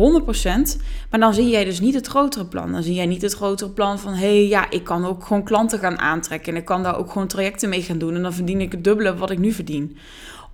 Maar 1.10 1.20
dan 1.20 1.34
zie 1.34 1.48
jij 1.48 1.64
dus 1.64 1.80
niet 1.80 1.94
het 1.94 2.06
grotere 2.06 2.46
plan. 2.46 2.72
Dan 2.72 2.82
zie 2.82 2.94
jij 2.94 3.06
niet 3.06 3.22
het 3.22 3.34
grotere 3.34 3.70
plan 3.70 3.98
van: 3.98 4.12
hé, 4.12 4.18
hey, 4.18 4.48
ja, 4.48 4.70
ik 4.70 4.84
kan 4.84 5.06
ook 5.06 5.24
gewoon 5.24 5.44
klanten 5.44 5.78
gaan 5.78 5.98
aantrekken. 5.98 6.52
En 6.52 6.58
ik 6.58 6.64
kan 6.64 6.82
daar 6.82 6.98
ook 6.98 7.12
gewoon 7.12 7.28
trajecten 7.28 7.68
mee 7.68 7.82
gaan 7.82 7.98
doen. 7.98 8.14
En 8.14 8.22
dan 8.22 8.32
verdien 8.32 8.60
ik 8.60 8.72
het 8.72 8.84
dubbele 8.84 9.16
wat 9.16 9.30
ik 9.30 9.38
nu 9.38 9.52
verdien. 9.52 9.96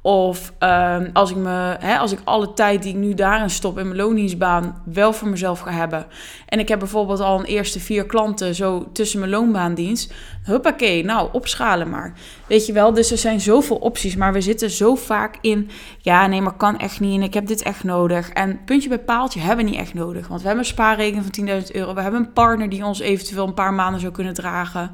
Of 0.03 0.53
ehm, 0.59 1.11
als, 1.13 1.31
ik 1.31 1.37
me, 1.37 1.77
hè, 1.79 1.99
als 1.99 2.13
ik 2.13 2.19
alle 2.25 2.53
tijd 2.53 2.83
die 2.83 2.93
ik 2.93 2.99
nu 2.99 3.15
daarin 3.15 3.51
stop 3.51 3.79
in 3.79 3.85
mijn 3.85 3.97
loondienstbaan 3.97 4.83
wel 4.85 5.13
voor 5.13 5.29
mezelf 5.29 5.61
ga 5.61 5.71
hebben. 5.71 6.07
En 6.47 6.59
ik 6.59 6.69
heb 6.69 6.79
bijvoorbeeld 6.79 7.21
al 7.21 7.39
een 7.39 7.45
eerste 7.45 7.81
vier 7.81 8.07
klanten 8.07 8.55
zo 8.55 8.89
tussen 8.93 9.19
mijn 9.19 9.31
loonbaandienst. 9.31 10.13
Huppakee, 10.43 11.05
nou 11.05 11.29
opschalen 11.33 11.91
maar. 11.91 12.13
Weet 12.47 12.67
je 12.67 12.73
wel, 12.73 12.93
dus 12.93 13.11
er 13.11 13.19
zijn 13.19 13.41
zoveel 13.41 13.77
opties. 13.77 14.17
Maar 14.17 14.33
we 14.33 14.41
zitten 14.41 14.71
zo 14.71 14.95
vaak 14.95 15.39
in, 15.41 15.71
ja 15.99 16.27
nee, 16.27 16.41
maar 16.41 16.57
kan 16.57 16.79
echt 16.79 17.01
niet 17.01 17.17
en 17.17 17.23
ik 17.23 17.35
heb 17.35 17.47
dit 17.47 17.63
echt 17.63 17.85
nodig. 17.85 18.29
En 18.29 18.65
puntje 18.65 18.89
bij 18.89 18.99
paaltje 18.99 19.41
hebben 19.41 19.65
we 19.65 19.71
niet 19.71 19.81
echt 19.81 19.95
nodig. 19.95 20.29
Want 20.29 20.41
we 20.41 20.47
hebben 20.47 20.65
een 20.65 20.71
spaarrekening 20.71 21.27
van 21.35 21.47
10.000 21.63 21.71
euro. 21.73 21.95
We 21.95 22.01
hebben 22.01 22.21
een 22.21 22.33
partner 22.33 22.69
die 22.69 22.85
ons 22.85 23.01
eventueel 23.01 23.47
een 23.47 23.55
paar 23.55 23.75
maanden 23.75 24.01
zou 24.01 24.13
kunnen 24.13 24.35
dragen. 24.35 24.91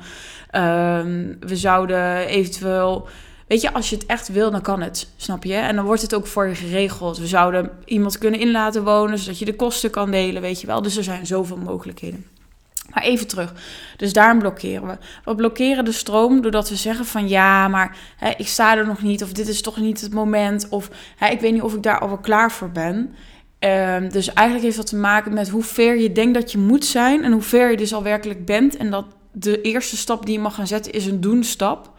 Ehm, 0.51 1.35
we 1.41 1.57
zouden 1.57 2.17
eventueel 2.17 3.09
Weet 3.47 3.61
je, 3.61 3.73
als 3.73 3.91
je 3.91 3.97
het 3.97 4.07
echt 4.07 4.29
wil, 4.29 4.51
dan 4.51 4.61
kan 4.61 4.83
het, 4.83 5.09
snap 5.17 5.45
je? 5.45 5.55
En 5.55 5.77
dan 5.77 5.85
wordt 5.85 6.03
het 6.03 6.15
ook 6.15 6.27
voor 6.27 6.47
je 6.47 6.55
geregeld. 6.55 7.19
We 7.19 7.27
zouden 7.27 7.71
iemand 7.85 8.19
kunnen 8.19 8.41
in 8.41 8.51
laten 8.51 8.85
wonen, 8.85 9.19
zodat 9.19 9.39
je 9.39 9.45
de 9.45 9.57
kosten 9.57 9.91
kan 9.91 10.11
delen, 10.11 10.43
weet 10.43 10.61
je 10.61 10.67
wel. 10.67 10.83
Dus 10.83 10.97
er 10.97 11.05
zijn 11.05 11.27
zoveel 11.27 11.57
mogelijkheden. 11.57 12.27
Maar 12.91 13.03
even 13.03 13.27
terug. 13.27 13.53
Dus 13.97 14.13
daarom 14.13 14.39
blokkeren 14.39 14.87
we. 14.87 14.97
We 15.25 15.35
blokkeren 15.35 15.85
de 15.85 15.93
stroom 15.93 16.43
doordat 16.43 16.69
we 16.69 16.77
zeggen 16.77 17.05
van 17.07 17.29
ja, 17.29 17.69
maar 17.69 17.97
hè, 18.17 18.31
ik 18.37 18.49
sta 18.49 18.77
er 18.77 18.87
nog 18.87 19.03
niet. 19.03 19.23
Of 19.23 19.33
dit 19.33 19.49
is 19.49 19.63
toch 19.63 19.77
niet 19.77 20.01
het 20.01 20.13
moment. 20.13 20.69
Of 20.69 20.91
hè, 21.17 21.29
ik 21.29 21.41
weet 21.41 21.53
niet 21.53 21.63
of 21.63 21.75
ik 21.75 21.83
daar 21.83 21.99
al 21.99 22.09
wel 22.09 22.19
klaar 22.19 22.53
voor 22.53 22.71
ben. 22.71 23.15
Um, 23.59 24.13
dus 24.13 24.33
eigenlijk 24.33 24.67
heeft 24.67 24.77
dat 24.77 24.87
te 24.87 24.97
maken 24.97 25.35
met 25.35 25.49
hoe 25.49 25.63
ver 25.63 25.99
je 25.99 26.13
denkt 26.13 26.35
dat 26.35 26.53
je 26.53 26.59
moet 26.59 26.85
zijn. 26.85 27.25
En 27.25 27.33
hoe 27.33 27.43
ver 27.43 27.71
je 27.71 27.77
dus 27.77 27.95
al 27.95 28.03
werkelijk 28.03 28.45
bent. 28.45 28.77
En 28.77 28.91
dat 28.91 29.07
de 29.33 29.61
eerste 29.61 29.97
stap 29.97 30.27
die 30.27 30.35
je 30.35 30.41
mag 30.41 30.55
gaan 30.55 30.67
zetten 30.67 30.93
is 30.93 31.07
een 31.07 31.21
doen-stap. 31.21 31.94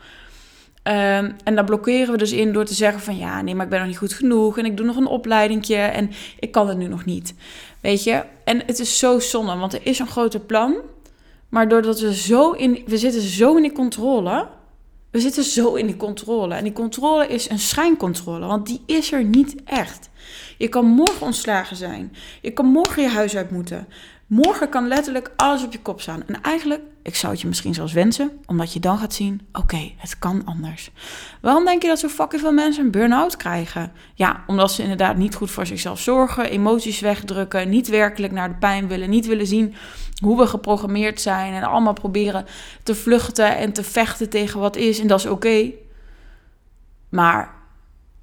Ehm, 0.86 1.32
en 1.44 1.56
daar 1.56 1.64
blokkeren 1.64 2.12
we 2.12 2.18
dus 2.18 2.32
in 2.32 2.54
door 2.54 2.66
te 2.66 2.74
zeggen 2.74 3.02
van 3.02 3.18
ja, 3.18 3.42
nee, 3.42 3.56
maar 3.56 3.64
ik 3.64 3.72
ben 3.72 3.80
nog 3.80 3.88
niet 3.88 3.98
goed 3.98 4.14
genoeg 4.14 4.58
en 4.58 4.66
ik 4.66 4.78
doe 4.78 4.86
nog 4.86 4.96
een 4.96 5.08
opleidingje 5.08 5.76
en 5.76 6.12
ik 6.40 6.52
kan 6.52 6.68
het 6.68 6.78
nu 6.78 6.88
nog 6.88 7.06
niet. 7.06 7.34
Weet 7.82 8.04
je? 8.04 8.24
En 8.44 8.64
het 8.66 8.80
is 8.80 9.00
zo 9.00 9.20
zonde, 9.20 9.56
want 9.56 9.74
er 9.74 9.80
is 9.84 10.00
een 10.00 10.08
groter 10.08 10.40
plan, 10.40 10.76
maar 11.50 11.68
doordat 11.68 12.00
we 12.00 12.16
zo 12.16 12.52
in, 12.52 12.84
we 12.86 12.98
zitten 12.98 13.22
zo 13.22 13.56
in 13.56 13.62
die 13.62 13.72
controle, 13.72 14.48
we 15.12 15.20
zitten 15.20 15.44
zo 15.44 15.74
in 15.74 15.86
die 15.86 15.98
controle. 15.98 16.56
En 16.56 16.64
die 16.64 16.74
controle 16.74 17.28
is 17.28 17.50
een 17.50 17.60
schijncontrole, 17.60 18.46
want 18.46 18.68
die 18.68 18.82
is 18.86 19.12
er 19.12 19.24
niet 19.24 19.56
echt. 19.64 20.10
Je 20.58 20.68
kan 20.68 20.86
morgen 20.86 21.26
ontslagen 21.26 21.76
zijn. 21.76 22.16
Je 22.42 22.52
kan 22.52 22.66
morgen 22.66 23.04
je 23.04 23.10
huis 23.10 23.36
uit 23.36 23.52
moeten. 23.52 23.88
Morgen 24.28 24.70
kan 24.70 24.88
letterlijk 24.88 25.32
alles 25.36 25.64
op 25.64 25.72
je 25.72 25.82
kop 25.82 26.02
staan. 26.02 26.24
En 26.28 26.42
eigenlijk, 26.42 26.82
ik 27.04 27.16
zou 27.16 27.32
het 27.32 27.42
je 27.42 27.48
misschien 27.48 27.74
zelfs 27.74 27.94
wensen, 27.94 28.32
omdat 28.46 28.74
je 28.74 28.80
dan 28.80 28.98
gaat 28.98 29.14
zien: 29.14 29.48
oké, 29.52 29.92
het 29.98 30.20
kan 30.20 30.46
anders. 30.46 30.92
Waarom 31.42 31.66
denk 31.66 31.82
je 31.82 31.88
dat 31.88 32.00
zo 32.00 32.08
fucking 32.08 32.42
veel 32.42 32.52
mensen 32.52 32.86
een 32.86 32.92
burn-out 32.92 33.38
krijgen? 33.38 33.92
Ja, 34.14 34.44
omdat 34.48 34.72
ze 34.72 34.82
inderdaad 34.82 35.18
niet 35.18 35.36
goed 35.36 35.52
voor 35.52 35.66
zichzelf 35.66 36.00
zorgen, 36.00 36.50
emoties 36.50 37.00
wegdrukken, 37.00 37.70
niet 37.70 37.88
werkelijk 37.88 38.34
naar 38.34 38.50
de 38.50 38.56
pijn 38.56 38.88
willen, 38.88 39.10
niet 39.10 39.26
willen 39.26 39.48
zien 39.48 39.74
hoe 40.22 40.38
we 40.38 40.48
geprogrammeerd 40.48 41.22
zijn 41.22 41.54
en 41.54 41.64
allemaal 41.64 41.94
proberen 41.94 42.46
te 42.84 42.96
vluchten 42.96 43.58
en 43.58 43.74
te 43.74 43.84
vechten 43.84 44.30
tegen 44.30 44.60
wat 44.60 44.76
is. 44.76 45.00
En 45.00 45.08
dat 45.08 45.20
is 45.20 45.26
oké. 45.26 45.72
Maar 47.10 47.54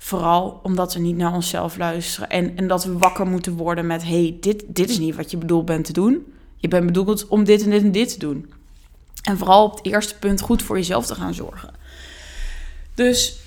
Vooral 0.03 0.61
omdat 0.63 0.95
we 0.95 1.01
niet 1.01 1.17
naar 1.17 1.33
onszelf 1.33 1.77
luisteren. 1.77 2.29
En, 2.29 2.57
en 2.57 2.67
dat 2.67 2.85
we 2.85 2.99
wakker 2.99 3.27
moeten 3.27 3.57
worden 3.57 3.87
met: 3.87 4.03
hey, 4.05 4.37
dit, 4.41 4.65
dit 4.67 4.91
is 4.91 4.99
niet 4.99 5.15
wat 5.15 5.31
je 5.31 5.37
bedoeld 5.37 5.65
bent 5.65 5.85
te 5.85 5.93
doen. 5.93 6.33
Je 6.57 6.69
bent 6.69 6.87
bedoeld 6.87 7.27
om 7.27 7.45
dit 7.45 7.63
en 7.63 7.71
dit 7.71 7.83
en 7.83 7.93
dit 7.93 8.13
te 8.13 8.19
doen. 8.19 8.53
En 9.23 9.39
vooral 9.39 9.65
op 9.65 9.77
het 9.77 9.87
eerste 9.87 10.19
punt 10.19 10.41
goed 10.41 10.63
voor 10.63 10.77
jezelf 10.77 11.07
te 11.07 11.15
gaan 11.15 11.35
zorgen. 11.35 11.75
Dus 12.95 13.41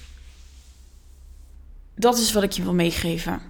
dat 1.96 2.18
is 2.18 2.32
wat 2.32 2.44
ik 2.44 2.52
je 2.52 2.64
wil 2.64 2.74
meegeven. 2.74 3.42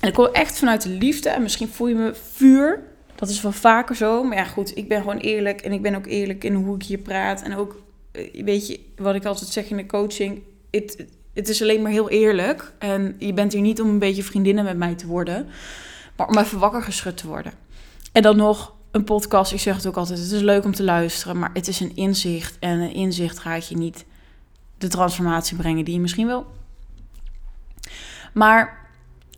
En 0.00 0.08
ik 0.08 0.16
wil 0.16 0.32
echt 0.32 0.58
vanuit 0.58 0.82
de 0.82 0.88
liefde. 0.88 1.28
En 1.28 1.42
misschien 1.42 1.68
voel 1.68 1.88
je 1.88 1.94
me 1.94 2.14
vuur. 2.32 2.82
Dat 3.14 3.28
is 3.28 3.40
wel 3.40 3.52
vaker 3.52 3.96
zo. 3.96 4.22
Maar 4.22 4.36
ja, 4.36 4.44
goed, 4.44 4.76
ik 4.76 4.88
ben 4.88 5.00
gewoon 5.00 5.18
eerlijk. 5.18 5.60
En 5.60 5.72
ik 5.72 5.82
ben 5.82 5.94
ook 5.94 6.06
eerlijk 6.06 6.44
in 6.44 6.54
hoe 6.54 6.74
ik 6.74 6.82
hier 6.82 6.98
praat. 6.98 7.42
En 7.42 7.56
ook, 7.56 7.82
eh, 8.12 8.44
weet 8.44 8.66
je, 8.66 8.80
wat 8.96 9.14
ik 9.14 9.24
altijd 9.24 9.50
zeg 9.50 9.70
in 9.70 9.76
de 9.76 9.86
coaching. 9.86 10.42
Het, 10.70 11.06
het 11.36 11.48
is 11.48 11.62
alleen 11.62 11.82
maar 11.82 11.90
heel 11.90 12.08
eerlijk. 12.08 12.72
En 12.78 13.16
je 13.18 13.32
bent 13.32 13.52
hier 13.52 13.62
niet 13.62 13.80
om 13.80 13.88
een 13.88 13.98
beetje 13.98 14.22
vriendinnen 14.22 14.64
met 14.64 14.76
mij 14.76 14.94
te 14.94 15.06
worden, 15.06 15.48
maar 16.16 16.28
om 16.28 16.38
even 16.38 16.58
wakker 16.58 16.82
geschud 16.82 17.16
te 17.16 17.26
worden. 17.26 17.52
En 18.12 18.22
dan 18.22 18.36
nog 18.36 18.74
een 18.90 19.04
podcast. 19.04 19.52
Ik 19.52 19.60
zeg 19.60 19.76
het 19.76 19.86
ook 19.86 19.96
altijd: 19.96 20.18
het 20.18 20.30
is 20.30 20.40
leuk 20.40 20.64
om 20.64 20.74
te 20.74 20.82
luisteren, 20.82 21.38
maar 21.38 21.50
het 21.52 21.68
is 21.68 21.80
een 21.80 21.96
inzicht. 21.96 22.56
En 22.58 22.78
een 22.78 22.94
inzicht 22.94 23.38
gaat 23.38 23.68
je 23.68 23.76
niet 23.76 24.04
de 24.78 24.88
transformatie 24.88 25.56
brengen 25.56 25.84
die 25.84 25.94
je 25.94 26.00
misschien 26.00 26.26
wil. 26.26 26.46
Maar 28.32 28.88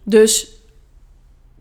dus 0.02 0.52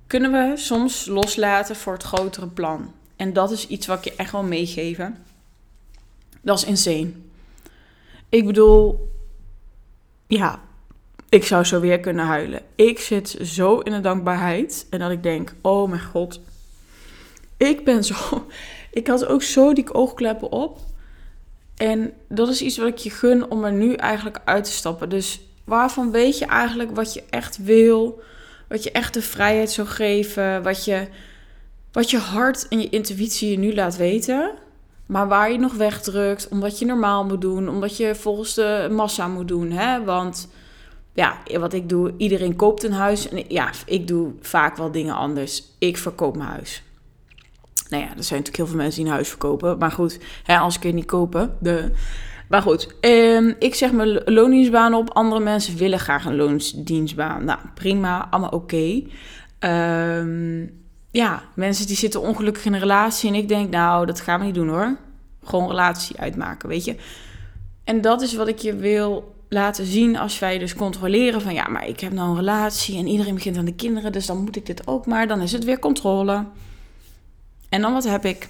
kunnen 0.08 0.32
we 0.32 0.58
soms 0.58 1.06
loslaten 1.06 1.76
voor 1.76 1.94
het 1.94 2.04
grotere 2.04 2.48
plan. 2.48 2.94
En 3.16 3.34
dat 3.34 3.52
is 3.52 3.68
iets 3.68 3.88
wat 3.88 3.98
ik 3.98 4.04
je 4.04 4.16
echt 4.16 4.32
wil 4.32 4.44
meegeven. 4.44 5.18
Dat 6.42 6.58
is 6.58 6.64
insane. 6.64 7.12
Ik 8.30 8.46
bedoel, 8.46 9.10
ja, 10.28 10.62
ik 11.30 11.46
zou 11.46 11.64
zo 11.64 11.80
weer 11.80 12.00
kunnen 12.00 12.26
huilen. 12.26 12.62
Ik 12.76 13.00
zit 13.00 13.38
zo 13.42 13.80
in 13.80 13.92
de 13.92 14.00
dankbaarheid. 14.00 14.88
En 14.90 15.00
dat 15.00 15.12
ik 15.12 15.24
denk, 15.24 15.54
oh 15.62 15.90
mijn 15.90 16.02
god. 16.02 16.42
Ik 17.58 17.84
ben 17.84 18.04
zo... 18.04 18.16
Ik 18.92 19.08
had 19.08 19.26
ook 19.26 19.44
zo 19.44 19.74
die 19.74 19.94
oogkleppen 19.94 20.52
op. 20.52 20.80
En 21.76 22.14
dat 22.30 22.50
is 22.50 22.62
iets 22.62 22.78
wat 22.78 22.88
ik 22.88 22.98
je 22.98 23.10
gun 23.10 23.52
om 23.52 23.64
er 23.64 23.72
nu 23.72 23.94
eigenlijk 23.94 24.42
uit 24.46 24.64
te 24.64 24.72
stappen. 24.72 25.10
Dus 25.10 25.42
waarvan 25.64 26.12
weet 26.12 26.38
je 26.38 26.46
eigenlijk 26.46 26.96
wat 26.96 27.14
je 27.14 27.24
echt 27.30 27.58
wil? 27.58 28.22
Wat 28.68 28.84
je 28.84 28.92
echt 28.92 29.14
de 29.14 29.22
vrijheid 29.22 29.72
zou 29.72 29.88
geven? 29.88 30.64
Wat 30.64 30.86
je, 30.86 31.08
wat 31.92 32.10
je 32.10 32.18
hart 32.18 32.68
en 32.68 32.80
je 32.80 32.90
intuïtie 32.90 33.50
je 33.50 33.58
nu 33.58 33.74
laat 33.74 33.96
weten? 33.96 34.52
Maar 35.08 35.28
waar 35.28 35.52
je 35.52 35.58
nog 35.58 35.74
wegdrukt, 35.74 36.48
omdat 36.48 36.80
je 36.80 36.86
normaal 36.86 37.26
moet 37.26 37.42
doen, 37.42 37.70
omdat 37.70 37.98
je 37.98 38.16
volgens 38.16 38.54
de 38.54 38.88
massa 38.92 39.28
moet 39.28 39.48
doen. 39.48 39.72
Hè? 39.72 40.04
Want 40.04 40.50
ja, 41.14 41.38
wat 41.60 41.74
ik 41.74 41.90
doe, 41.90 42.14
iedereen 42.18 42.56
koopt 42.56 42.84
een 42.84 42.94
huis. 42.94 43.30
En 43.30 43.44
ja, 43.48 43.70
ik 43.86 44.08
doe 44.08 44.32
vaak 44.42 44.78
wel 44.78 44.92
dingen 44.92 45.16
anders. 45.16 45.64
Ik 45.80 45.98
verkoop 45.98 46.38
mijn 46.38 46.50
huis. 46.50 46.84
Nou 47.90 48.04
ja, 48.04 48.10
er 48.10 48.24
zijn 48.24 48.40
natuurlijk 48.40 48.58
heel 48.58 48.68
veel 48.68 48.76
mensen 48.76 48.96
die 48.96 49.06
een 49.06 49.16
huis 49.16 49.30
verkopen. 49.30 49.78
Maar 49.78 49.92
goed, 49.92 50.20
hè, 50.44 50.58
als 50.58 50.76
ik 50.76 50.84
het 50.84 50.94
niet 50.94 51.06
kopen. 51.06 51.56
De... 51.60 51.92
Maar 52.50 52.62
goed, 52.62 52.96
um, 53.02 53.56
ik 53.60 53.76
zeg 53.76 53.92
mijn 53.92 54.22
loondienstbaan 54.26 54.94
op. 54.94 55.10
Andere 55.10 55.42
mensen 55.42 55.78
willen 55.78 56.00
graag 56.00 56.26
een 56.26 56.36
loondienstbaan. 56.36 57.46
Nou, 57.46 57.60
prima, 57.74 58.28
allemaal 58.30 58.50
oké. 58.50 58.76
Okay. 58.76 59.08
Ehm, 59.60 60.66
ja, 61.18 61.44
mensen 61.54 61.88
die 61.88 61.96
zitten 61.96 62.22
ongelukkig 62.22 62.66
in 62.66 62.74
een 62.74 62.80
relatie. 62.80 63.30
En 63.30 63.36
ik 63.36 63.48
denk, 63.48 63.70
nou, 63.70 64.06
dat 64.06 64.22
gaan 64.22 64.40
we 64.40 64.46
niet 64.46 64.56
doen 64.56 64.70
hoor. 64.70 64.98
Gewoon 65.44 65.68
relatie 65.68 66.20
uitmaken, 66.20 66.70
weet 66.70 66.86
je. 66.86 66.96
En 67.84 68.02
dat 68.02 68.22
is 68.22 68.34
wat 68.36 68.48
ik 68.48 68.58
je 68.58 68.76
wil 68.76 69.36
laten 69.50 69.86
zien 69.86 70.18
als 70.18 70.40
wij 70.40 70.58
dus 70.58 70.76
controleren 70.76 71.42
van... 71.42 71.54
ja, 71.54 71.68
maar 71.68 71.88
ik 71.88 72.00
heb 72.00 72.12
nou 72.12 72.30
een 72.30 72.36
relatie 72.36 72.98
en 72.98 73.08
iedereen 73.08 73.34
begint 73.34 73.58
aan 73.58 73.66
de 73.66 73.76
kinderen... 73.76 74.12
dus 74.12 74.26
dan 74.26 74.44
moet 74.44 74.56
ik 74.56 74.66
dit 74.66 74.88
ook 74.88 75.06
maar. 75.06 75.28
Dan 75.28 75.42
is 75.42 75.52
het 75.52 75.64
weer 75.64 75.80
controle. 75.80 76.46
En 77.70 77.82
dan 77.82 77.94
wat 77.94 78.04
heb 78.04 78.26
ik? 78.26 78.50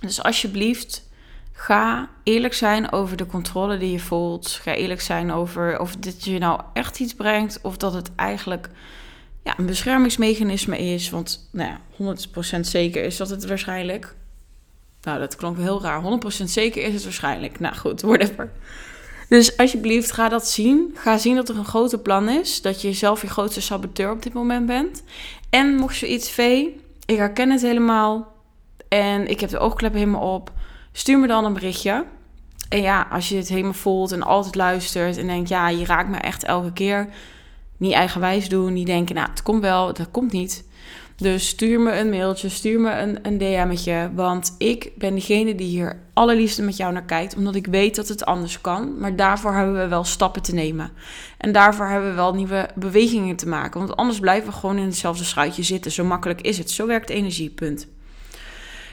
Dus 0.00 0.22
alsjeblieft, 0.22 1.08
ga 1.52 2.08
eerlijk 2.22 2.54
zijn 2.54 2.92
over 2.92 3.16
de 3.16 3.26
controle 3.26 3.78
die 3.78 3.92
je 3.92 4.00
voelt. 4.00 4.48
Ga 4.48 4.74
eerlijk 4.74 5.00
zijn 5.00 5.32
over 5.32 5.78
of 5.78 5.96
dit 5.96 6.24
je 6.24 6.38
nou 6.38 6.60
echt 6.72 7.00
iets 7.00 7.14
brengt... 7.14 7.58
of 7.62 7.76
dat 7.76 7.92
het 7.92 8.10
eigenlijk 8.16 8.70
ja, 9.42 9.58
een 9.58 9.66
beschermingsmechanisme 9.66 10.78
is. 10.78 11.10
Want 11.10 11.48
nou 11.52 11.70
ja, 11.70 12.16
100% 12.56 12.60
zeker 12.60 13.04
is 13.04 13.16
dat 13.16 13.30
het 13.30 13.46
waarschijnlijk. 13.46 14.14
Nou, 15.02 15.18
dat 15.18 15.36
klonk 15.36 15.58
heel 15.58 15.82
raar. 15.82 16.02
100% 16.42 16.44
zeker 16.44 16.82
is 16.82 16.94
het 16.94 17.04
waarschijnlijk. 17.04 17.60
Nou 17.60 17.76
goed, 17.76 18.00
whatever. 18.00 18.52
Dus 19.28 19.56
alsjeblieft, 19.56 20.12
ga 20.12 20.28
dat 20.28 20.48
zien. 20.48 20.94
Ga 20.94 21.18
zien 21.18 21.34
dat 21.34 21.48
er 21.48 21.58
een 21.58 21.64
groter 21.64 21.98
plan 21.98 22.28
is. 22.28 22.62
Dat 22.62 22.82
je 22.82 22.92
zelf 22.92 23.20
je 23.20 23.28
grootste 23.28 23.60
saboteur 23.60 24.10
op 24.10 24.22
dit 24.22 24.32
moment 24.32 24.66
bent. 24.66 25.02
En 25.50 25.74
mocht 25.74 25.96
je 25.96 26.08
iets 26.08 26.30
vee, 26.30 26.80
ik 27.06 27.16
herken 27.16 27.50
het 27.50 27.62
helemaal 27.62 28.32
en 28.88 29.26
ik 29.26 29.40
heb 29.40 29.50
de 29.50 29.58
oogkleppen 29.58 30.00
helemaal 30.00 30.34
op, 30.34 30.52
stuur 30.92 31.18
me 31.18 31.26
dan 31.26 31.44
een 31.44 31.52
berichtje. 31.52 32.04
En 32.68 32.80
ja, 32.80 33.06
als 33.10 33.28
je 33.28 33.36
het 33.36 33.48
helemaal 33.48 33.72
voelt 33.72 34.12
en 34.12 34.22
altijd 34.22 34.54
luistert 34.54 35.16
en 35.16 35.26
denkt, 35.26 35.48
ja, 35.48 35.68
je 35.68 35.84
raakt 35.84 36.08
me 36.08 36.16
echt 36.16 36.44
elke 36.44 36.72
keer. 36.72 37.08
Niet 37.80 37.92
eigenwijs 37.92 38.48
doen, 38.48 38.72
niet 38.72 38.86
denken, 38.86 39.14
nou, 39.14 39.30
het 39.30 39.42
komt 39.42 39.62
wel, 39.62 39.92
dat 39.92 40.10
komt 40.10 40.32
niet. 40.32 40.64
Dus 41.16 41.48
stuur 41.48 41.80
me 41.80 41.98
een 41.98 42.10
mailtje, 42.10 42.48
stuur 42.48 42.80
me 42.80 42.90
een, 42.90 43.18
een 43.22 43.38
DM'tje. 43.38 44.10
Want 44.14 44.54
ik 44.58 44.92
ben 44.96 45.14
degene 45.14 45.54
die 45.54 45.66
hier 45.66 46.00
allerliefste 46.14 46.62
met 46.62 46.76
jou 46.76 46.92
naar 46.92 47.04
kijkt. 47.04 47.36
Omdat 47.36 47.54
ik 47.54 47.66
weet 47.66 47.96
dat 47.96 48.08
het 48.08 48.24
anders 48.24 48.60
kan. 48.60 48.98
Maar 48.98 49.16
daarvoor 49.16 49.52
hebben 49.52 49.74
we 49.74 49.88
wel 49.88 50.04
stappen 50.04 50.42
te 50.42 50.54
nemen. 50.54 50.90
En 51.38 51.52
daarvoor 51.52 51.86
hebben 51.86 52.08
we 52.08 52.14
wel 52.14 52.34
nieuwe 52.34 52.68
bewegingen 52.74 53.36
te 53.36 53.48
maken. 53.48 53.80
Want 53.80 53.96
anders 53.96 54.20
blijven 54.20 54.50
we 54.50 54.58
gewoon 54.58 54.78
in 54.78 54.84
hetzelfde 54.84 55.24
schuitje 55.24 55.62
zitten. 55.62 55.92
Zo 55.92 56.04
makkelijk 56.04 56.40
is 56.40 56.58
het. 56.58 56.70
Zo 56.70 56.86
werkt 56.86 57.10
energiepunt. 57.10 57.88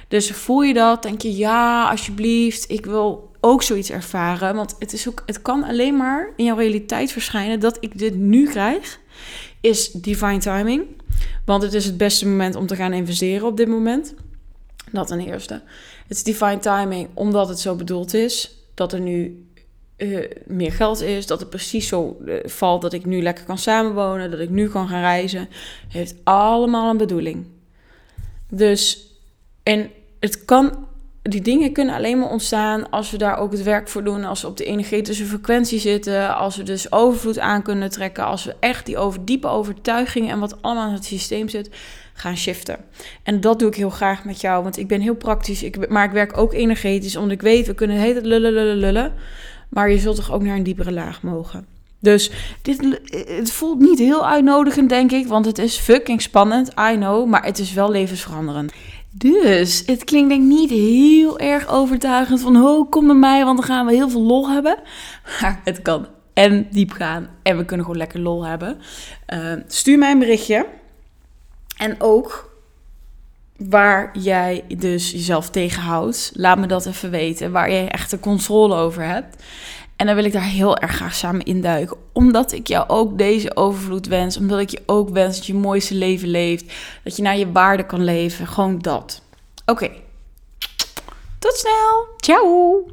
Dus 0.07 0.31
voel 0.31 0.61
je 0.61 0.73
dat? 0.73 1.03
Denk 1.03 1.21
je, 1.21 1.37
ja, 1.37 1.89
alsjeblieft, 1.89 2.71
ik 2.71 2.85
wil 2.85 3.31
ook 3.47 3.63
zoiets 3.63 3.91
ervaren. 3.91 4.55
Want 4.55 4.75
het, 4.79 4.93
is 4.93 5.07
ook, 5.07 5.23
het 5.25 5.41
kan 5.41 5.63
alleen 5.63 5.97
maar 5.97 6.33
in 6.35 6.45
jouw 6.45 6.57
realiteit 6.57 7.11
verschijnen 7.11 7.59
dat 7.59 7.77
ik 7.79 7.97
dit 7.97 8.15
nu 8.15 8.47
krijg. 8.47 8.99
Is 9.61 9.91
divine 9.91 10.37
timing. 10.37 10.85
Want 11.45 11.63
het 11.63 11.73
is 11.73 11.85
het 11.85 11.97
beste 11.97 12.27
moment 12.27 12.55
om 12.55 12.67
te 12.67 12.75
gaan 12.75 12.93
investeren 12.93 13.47
op 13.47 13.57
dit 13.57 13.67
moment. 13.67 14.13
Dat 14.91 15.07
ten 15.07 15.19
eerste. 15.19 15.61
Het 16.07 16.17
is 16.17 16.23
divine 16.23 16.59
timing 16.59 17.09
omdat 17.13 17.49
het 17.49 17.59
zo 17.59 17.75
bedoeld 17.75 18.13
is. 18.13 18.51
Dat 18.73 18.93
er 18.93 18.99
nu 18.99 19.47
uh, 19.97 20.25
meer 20.45 20.71
geld 20.71 21.01
is. 21.01 21.27
Dat 21.27 21.39
het 21.39 21.49
precies 21.49 21.87
zo 21.87 22.17
uh, 22.25 22.35
valt 22.43 22.81
dat 22.81 22.93
ik 22.93 23.05
nu 23.05 23.21
lekker 23.21 23.45
kan 23.45 23.57
samenwonen. 23.57 24.31
Dat 24.31 24.39
ik 24.39 24.49
nu 24.49 24.69
kan 24.69 24.87
gaan 24.87 25.01
reizen. 25.01 25.49
Heeft 25.87 26.15
allemaal 26.23 26.89
een 26.89 26.97
bedoeling. 26.97 27.45
Dus, 28.49 29.11
en 29.63 29.89
het 30.19 30.45
kan 30.45 30.86
die 31.29 31.41
dingen 31.41 31.71
kunnen 31.71 31.95
alleen 31.95 32.19
maar 32.19 32.29
ontstaan 32.29 32.89
als 32.89 33.11
we 33.11 33.17
daar 33.17 33.37
ook 33.37 33.51
het 33.51 33.63
werk 33.63 33.89
voor 33.89 34.03
doen. 34.03 34.23
Als 34.23 34.41
we 34.41 34.47
op 34.47 34.57
de 34.57 34.65
energetische 34.65 35.25
frequentie 35.25 35.79
zitten. 35.79 36.35
Als 36.35 36.55
we 36.55 36.63
dus 36.63 36.91
overvloed 36.91 37.39
aan 37.39 37.61
kunnen 37.61 37.89
trekken. 37.89 38.25
Als 38.25 38.43
we 38.43 38.55
echt 38.59 38.85
die 38.85 38.97
over, 38.97 39.25
diepe 39.25 39.47
overtuigingen 39.47 40.29
en 40.29 40.39
wat 40.39 40.61
allemaal 40.61 40.87
in 40.87 40.93
het 40.93 41.05
systeem 41.05 41.49
zit, 41.49 41.69
gaan 42.13 42.37
shiften. 42.37 42.77
En 43.23 43.41
dat 43.41 43.59
doe 43.59 43.69
ik 43.69 43.75
heel 43.75 43.89
graag 43.89 44.25
met 44.25 44.41
jou. 44.41 44.63
Want 44.63 44.77
ik 44.77 44.87
ben 44.87 45.01
heel 45.01 45.15
praktisch. 45.15 45.63
Ik, 45.63 45.89
maar 45.89 46.05
ik 46.05 46.11
werk 46.11 46.37
ook 46.37 46.53
energetisch. 46.53 47.15
Omdat 47.15 47.31
ik 47.31 47.41
weet, 47.41 47.67
we 47.67 47.73
kunnen 47.73 47.97
het 47.97 48.25
lullen, 48.25 48.51
lullen, 48.51 48.77
lullen. 48.77 49.13
Maar 49.69 49.91
je 49.91 49.99
zult 49.99 50.15
toch 50.15 50.31
ook 50.31 50.41
naar 50.41 50.55
een 50.55 50.63
diepere 50.63 50.91
laag 50.91 51.21
mogen. 51.21 51.65
Dus 51.99 52.31
dit, 52.61 52.99
het 53.27 53.51
voelt 53.51 53.79
niet 53.79 53.99
heel 53.99 54.27
uitnodigend, 54.27 54.89
denk 54.89 55.11
ik. 55.11 55.27
Want 55.27 55.45
het 55.45 55.57
is 55.57 55.77
fucking 55.77 56.21
spannend, 56.21 56.69
I 56.91 56.95
know. 56.95 57.27
Maar 57.27 57.45
het 57.45 57.59
is 57.59 57.73
wel 57.73 57.91
levensveranderend. 57.91 58.71
Dus 59.17 59.83
het 59.85 60.03
klinkt 60.03 60.29
denk 60.29 60.41
ik 60.41 60.47
niet 60.47 60.69
heel 60.69 61.39
erg 61.39 61.67
overtuigend 61.67 62.41
van... 62.41 62.55
oh, 62.55 62.91
kom 62.91 63.05
naar 63.05 63.15
mij, 63.15 63.45
want 63.45 63.57
dan 63.57 63.67
gaan 63.67 63.85
we 63.85 63.93
heel 63.93 64.09
veel 64.09 64.21
lol 64.21 64.49
hebben. 64.49 64.77
Maar 65.41 65.61
het 65.63 65.81
kan 65.81 66.07
en 66.37 66.67
diep 66.71 66.91
gaan 66.91 67.29
en 67.43 67.57
we 67.57 67.65
kunnen 67.65 67.85
gewoon 67.85 67.99
lekker 67.99 68.19
lol 68.19 68.45
hebben. 68.45 68.77
Uh, 69.33 69.53
stuur 69.67 69.97
mij 69.97 70.11
een 70.11 70.19
berichtje. 70.19 70.65
En 71.77 71.95
ook 72.01 72.55
waar 73.57 74.17
jij 74.19 74.63
dus 74.77 75.11
jezelf 75.11 75.49
tegenhoudt. 75.49 76.31
Laat 76.33 76.57
me 76.57 76.67
dat 76.67 76.85
even 76.85 77.09
weten. 77.09 77.51
Waar 77.51 77.71
jij 77.71 77.89
echt 77.89 78.11
de 78.11 78.19
controle 78.19 78.75
over 78.75 79.03
hebt. 79.03 79.43
En 79.97 80.05
dan 80.05 80.15
wil 80.15 80.25
ik 80.25 80.31
daar 80.31 80.41
heel 80.41 80.77
erg 80.77 80.91
graag 80.91 81.15
samen 81.15 81.45
induiken. 81.45 81.97
Omdat 82.13 82.51
ik 82.51 82.67
jou 82.67 82.89
ook 82.89 83.17
deze 83.17 83.55
overvloed 83.55 84.07
wens. 84.07 84.37
Omdat 84.37 84.59
ik 84.59 84.69
je 84.69 84.81
ook 84.85 85.09
wens 85.09 85.35
dat 85.35 85.45
je 85.45 85.53
mooiste 85.53 85.95
leven 85.95 86.27
leeft. 86.27 86.73
Dat 87.03 87.15
je 87.15 87.21
naar 87.21 87.37
je 87.37 87.51
waarde 87.51 87.85
kan 87.85 88.03
leven. 88.03 88.47
Gewoon 88.47 88.79
dat. 88.79 89.21
Oké. 89.65 89.89
Tot 91.39 91.53
snel. 91.53 92.07
Ciao. 92.17 92.85